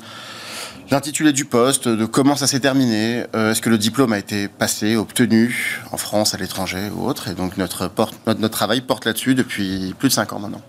[0.91, 4.47] l'intitulé du poste, de comment ça s'est terminé, euh, est-ce que le diplôme a été
[4.47, 7.27] passé, obtenu en France, à l'étranger ou autre.
[7.27, 10.61] Et donc, notre, porte- notre, notre travail porte là-dessus depuis plus de 5 ans maintenant.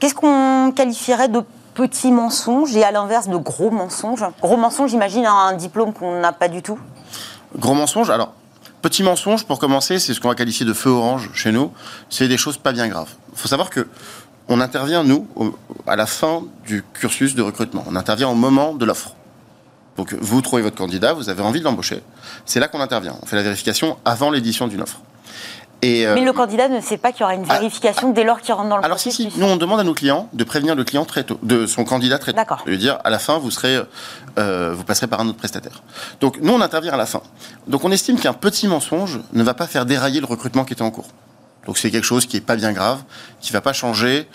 [0.00, 1.40] Qu'est-ce qu'on qualifierait de
[1.74, 6.32] petits mensonges et à l'inverse de gros mensonges Gros mensonges, j'imagine, un diplôme qu'on n'a
[6.32, 6.78] pas du tout?
[7.56, 8.34] Gros mensonge, alors,
[8.82, 11.72] petit mensonge pour commencer, c'est ce qu'on va qualifier de feu orange chez nous.
[12.10, 13.10] C'est des choses pas bien graves.
[13.32, 13.86] Il faut savoir que
[14.48, 15.54] on intervient, nous, au-
[15.86, 17.84] à la fin du cursus de recrutement.
[17.88, 19.14] On intervient au moment de l'offre.
[19.96, 22.02] Donc, vous trouvez votre candidat, vous avez envie de l'embaucher.
[22.46, 23.16] C'est là qu'on intervient.
[23.22, 25.00] On fait la vérification avant l'édition d'une offre.
[25.84, 28.22] Et, euh, Mais le candidat ne sait pas qu'il y aura une Ah, vérification dès
[28.22, 29.34] lors qu'il rentre dans le alors si, processus.
[29.34, 31.84] si, nous on demande à nos clients de prévenir le client très tôt, de son
[31.84, 32.36] candidat très tôt.
[32.36, 32.62] D'accord.
[32.64, 33.82] De lui dire à la fin vous serez,
[34.38, 35.82] euh, vous passerez par un autre prestataire.
[36.20, 37.20] Donc nous on intervient à la fin.
[37.66, 40.82] Donc on estime qu'un petit mensonge ne va pas faire dérailler le recrutement qui était
[40.82, 41.08] en cours.
[41.66, 43.02] Donc c'est quelque chose qui est pas bien grave,
[43.40, 44.28] qui va pas changer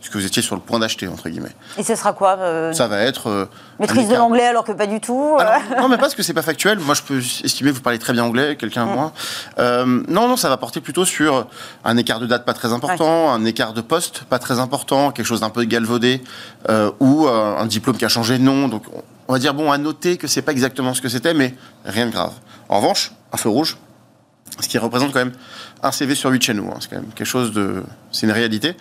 [0.00, 1.54] ce que vous étiez sur le point d'acheter entre guillemets.
[1.76, 3.46] Et ce sera quoi euh, Ça va être euh,
[3.78, 6.32] Maîtrise de l'anglais alors que pas du tout euh, alors, non, mais parce que c'est
[6.34, 6.78] pas factuel.
[6.78, 9.12] Moi, je peux estimer que vous parlez très bien anglais, quelqu'un moins.
[9.58, 11.46] Euh, non, non, ça va porter plutôt sur
[11.84, 15.26] un écart de date pas très important, un écart de poste pas très important, quelque
[15.26, 16.22] chose d'un peu galvaudé,
[17.00, 18.68] ou un diplôme qui a changé de nom.
[18.68, 18.84] Donc,
[19.28, 22.06] on va dire, bon, à noter que c'est pas exactement ce que c'était, mais rien
[22.06, 22.32] de grave.
[22.68, 23.76] En revanche, un feu rouge,
[24.58, 25.32] ce qui représente quand même
[25.82, 26.68] un CV sur 8 chez nous.
[26.68, 26.78] hein.
[26.80, 27.82] C'est quand même quelque chose de.
[28.12, 28.76] C'est une réalité.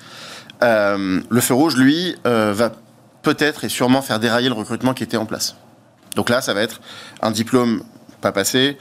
[0.64, 2.72] Euh, le feu rouge, lui, euh, va
[3.22, 5.56] peut-être et sûrement faire dérailler le recrutement qui était en place.
[6.16, 6.82] Donc là, ça va être
[7.22, 7.84] un diplôme
[8.22, 8.78] pas passé.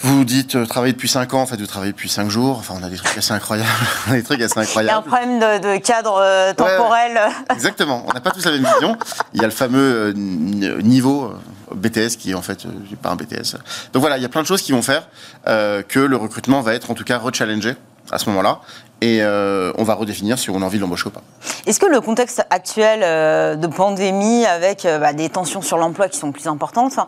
[0.00, 2.58] Vous dites euh, travailler depuis 5 ans, en fait, vous travaillez depuis 5 jours.
[2.58, 3.68] Enfin, on a des trucs assez incroyables.
[4.08, 5.06] on a des trucs assez Il y a un incroyables.
[5.06, 7.18] problème de, de cadre euh, temporel.
[7.52, 8.04] Exactement.
[8.06, 8.96] On n'a pas tous la même vision.
[9.34, 11.32] Il y a le fameux euh, niveau
[11.74, 12.64] BTS qui est en fait
[13.02, 13.56] pas un BTS.
[13.92, 15.08] Donc voilà, il y a plein de choses qui vont faire
[15.44, 17.74] que le recrutement va être en tout cas rechallengé
[18.10, 18.60] à ce moment-là.
[19.00, 21.22] Et euh, on va redéfinir si on a envie de l'embaucher ou pas.
[21.66, 26.08] Est-ce que le contexte actuel euh, de pandémie, avec euh, bah, des tensions sur l'emploi
[26.08, 26.98] qui sont plus importantes,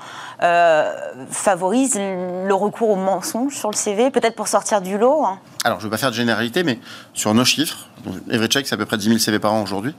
[1.30, 5.40] favorise le recours au mensonge sur le CV, peut-être pour sortir du lot hein?
[5.64, 6.78] Alors, je ne vais pas faire de généralité, mais
[7.12, 9.94] sur nos chiffres, donc EveryCheck, c'est à peu près 10 000 CV par an aujourd'hui,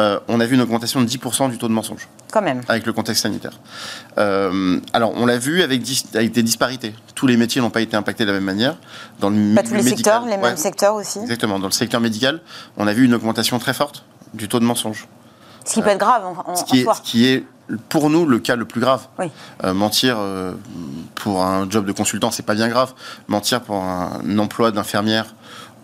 [0.00, 2.60] euh, on a vu une augmentation de 10% du taux de mensonge Quand même.
[2.68, 3.52] avec le contexte sanitaire.
[4.18, 6.94] Euh, alors, on l'a vu avec, dis- avec des disparités.
[7.14, 8.76] Tous les métiers n'ont pas été impactés de la même manière.
[9.20, 11.20] Dans le Pas tous les médical- secteurs, les ouais, mêmes secteurs aussi.
[11.20, 11.58] Exactement.
[11.58, 12.40] Dans le secteur médical,
[12.76, 15.06] on a vu une augmentation très forte du taux de mensonge.
[15.64, 16.94] Ce qui peut être grave en, en- Ce en qui, est, soi.
[16.94, 17.44] ce qui est,
[17.88, 19.06] pour nous, le cas le plus grave.
[19.18, 19.30] Oui.
[19.62, 20.52] Euh, mentir euh,
[21.14, 22.92] pour un job de consultant, c'est pas bien grave.
[23.28, 25.34] Mentir pour un emploi d'infirmière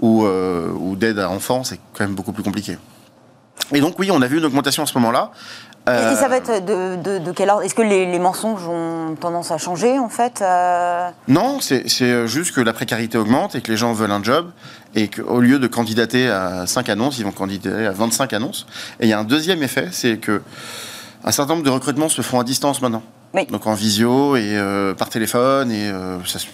[0.01, 2.77] ou, euh, ou d'aide à enfants, c'est quand même beaucoup plus compliqué.
[3.73, 5.31] Et donc oui, on a vu une augmentation à ce moment-là.
[5.89, 7.63] Et ça va être de, de, de quel ordre?
[7.63, 11.09] Est-ce que les, les, mensonges ont tendance à changer en fait euh...
[11.27, 14.51] Non, c'est juste que la précarité augmente et que les gens veulent un job
[14.95, 18.67] et qu'au lieu de candidater à 5 annonces, ils vont candidater à 25 annonces.
[19.01, 20.43] Et il y a un deuxième effet, c'est que
[21.25, 23.03] un certain nombre de recrutements se font à distance maintenant.
[23.35, 23.47] Oui.
[23.47, 26.47] Donc en visio et euh, par téléphone et euh, c'est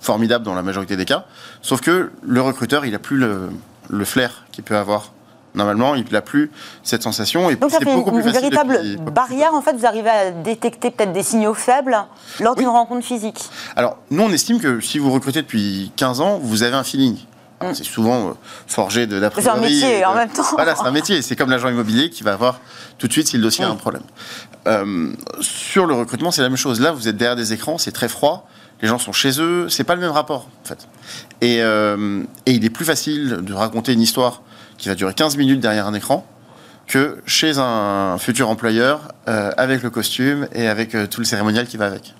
[0.00, 1.24] formidable dans la majorité des cas.
[1.60, 3.50] Sauf que le recruteur, il a plus le,
[3.88, 5.12] le flair qu'il peut avoir
[5.54, 6.50] normalement, il n'a plus
[6.82, 7.50] cette sensation.
[7.50, 8.80] Et Donc ça fait beaucoup une, plus une véritable
[9.12, 9.54] barrière.
[9.54, 11.96] En fait, vous arrivez à détecter peut-être des signaux faibles
[12.40, 13.40] lors d'une rencontre physique.
[13.76, 17.18] Alors, nous, on estime que si vous recrutez depuis 15 ans, vous avez un feeling.
[17.62, 17.74] Mm.
[17.74, 18.32] C'est souvent euh,
[18.66, 20.44] forgé de d'après C'est un métier en même temps.
[20.52, 21.22] Voilà, c'est un métier.
[21.22, 22.60] C'est comme l'agent immobilier qui va voir
[22.98, 24.02] tout de suite si le dossier a un problème.
[24.66, 26.80] Euh, sur le recrutement, c'est la même chose.
[26.80, 28.48] Là, vous êtes derrière des écrans, c'est très froid.
[28.80, 29.68] Les gens sont chez eux.
[29.68, 30.86] C'est pas le même rapport, en fait.
[31.40, 34.42] Et, euh, et il est plus facile de raconter une histoire
[34.78, 36.26] qui va durer 15 minutes derrière un écran
[36.86, 41.66] que chez un futur employeur euh, avec le costume et avec euh, tout le cérémonial
[41.66, 42.14] qui va avec.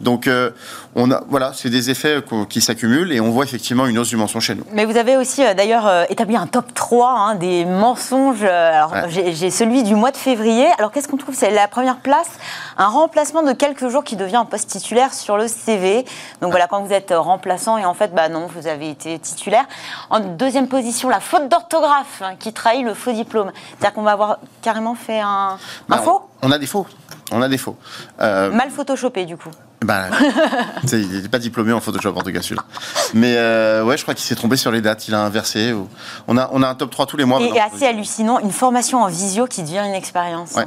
[0.00, 0.50] Donc, euh,
[0.96, 4.16] on a, voilà, c'est des effets qui s'accumulent et on voit effectivement une hausse du
[4.16, 4.64] mensonge chez nous.
[4.72, 8.42] Mais vous avez aussi euh, d'ailleurs euh, établi un top 3 hein, des mensonges.
[8.44, 9.32] Alors Ouais.
[9.32, 10.66] j'ai celui du mois de février.
[10.78, 11.34] Alors qu'est-ce qu'on trouve?
[11.34, 12.28] C'est la première place,
[12.76, 16.04] un remplacement de quelques jours qui devient un poste titulaire sur le CV.
[16.42, 19.64] Donc voilà, quand vous êtes remplaçant et en fait, bah non, vous avez été titulaire.
[20.10, 23.52] En deuxième position, la faute d'orthographe hein, qui trahit le faux diplôme.
[23.78, 26.86] C'est-à-dire qu'on va avoir carrément fait un, un Bah, faux, on, on a des faux.
[27.32, 27.76] On a des faux.
[28.18, 29.48] Mal photoshopé du coup.
[29.82, 30.06] Bah,
[30.92, 32.64] il n'était pas diplômé en Photoshop en tout cas celui-là.
[33.12, 35.08] Mais euh, ouais, je crois qu'il s'est trompé sur les dates.
[35.08, 35.72] Il a inversé.
[35.72, 35.88] ou-
[36.28, 37.40] On, a, on a un top 3 tous les mois.
[37.40, 40.52] Et, assez hallucinant, une formation en visio qui devient une expérience.
[40.52, 40.66] Ouais.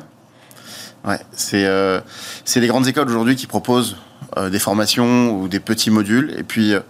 [1.05, 2.01] Ouais, c'est euh,
[2.55, 3.97] les grandes écoles aujourd'hui qui proposent
[4.37, 6.81] euh, des formations ou des petits modules et puis euh,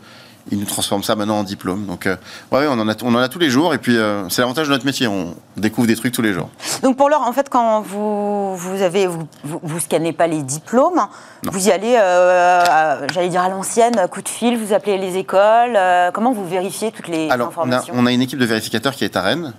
[0.51, 1.85] ils nous transforment ça maintenant en diplôme.
[1.85, 2.15] Donc euh,
[2.51, 4.67] ouais, on en a on en a tous les jours et puis euh, c'est l'avantage
[4.67, 6.49] de notre métier, on découvre des trucs tous les jours.
[6.83, 10.41] Donc pour l'heure, en fait, quand vous, vous avez vous, vous, vous scannez pas les
[10.43, 11.01] diplômes,
[11.43, 15.77] vous y allez, euh, j'allais dire à l'ancienne, coup de fil, vous appelez les écoles.
[16.13, 18.95] comment vous vérifiez toutes les Alors on a, informations on a une équipe de vérificateurs
[18.95, 19.53] qui est à Rennes,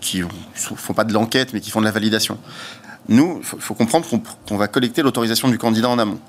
[0.00, 2.38] qui ne font pas de l'enquête mais qui font de la validation.
[3.08, 6.20] Nous, il faut, comprendre qu'on qu'on va collecter l'autorisation du candidat en amont.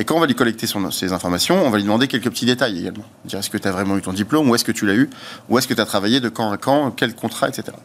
[0.00, 2.78] Et quand on va lui collecter ces informations, on va lui demander quelques petits détails
[2.78, 3.04] également.
[3.24, 5.10] Dire est-ce que tu as vraiment eu ton diplôme, où est-ce que tu l'as eu,
[5.48, 7.76] où est-ce que tu as travaillé, de quand à quand, quel contrat, etc.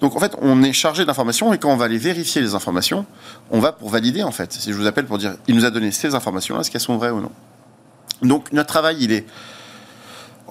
[0.00, 3.06] Donc en fait, on est chargé d'informations et quand on va aller vérifier les informations,
[3.50, 4.52] on va pour valider en fait.
[4.52, 6.96] Si je vous appelle pour dire il nous a donné ces informations-là, est-ce qu'elles sont
[6.96, 7.30] vraies ou non
[8.22, 9.24] Donc notre travail, il est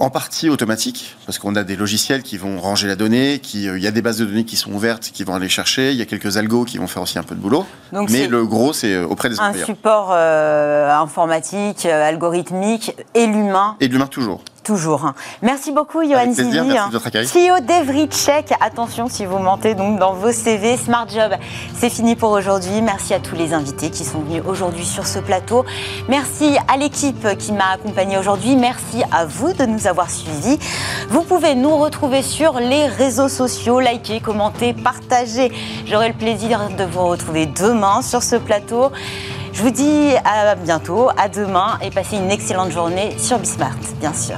[0.02, 3.78] en partie automatique, parce qu'on a des logiciels qui vont ranger la donnée, qui, euh,
[3.78, 5.98] il y a des bases de données qui sont ouvertes, qui vont aller chercher, il
[5.98, 8.44] y a quelques algos qui vont faire aussi un peu de boulot, Donc mais le
[8.46, 9.68] gros, c'est euh, auprès des un employeurs.
[9.68, 14.44] support euh, informatique, algorithmique et l'humain Et l'humain toujours.
[14.72, 15.04] Toujours.
[15.06, 15.14] hein.
[15.42, 16.58] Merci beaucoup, Johan Zivi.
[17.26, 18.54] CEO d'Evrycheck.
[18.62, 20.78] Attention si vous mentez donc dans vos CV.
[20.78, 21.34] Smart Job,
[21.78, 22.82] c'est fini pour aujourd'hui.
[22.82, 25.66] Merci à tous les invités qui sont venus aujourd'hui sur ce plateau.
[26.08, 28.56] Merci à l'équipe qui m'a accompagné aujourd'hui.
[28.56, 30.58] Merci à vous de nous avoir suivis.
[31.10, 35.52] Vous pouvez nous retrouver sur les réseaux sociaux, liker, commenter, partager.
[35.86, 38.90] J'aurai le plaisir de vous retrouver demain sur ce plateau.
[39.54, 44.14] Je vous dis à bientôt, à demain et passez une excellente journée sur Bismart, bien
[44.14, 44.38] sûr.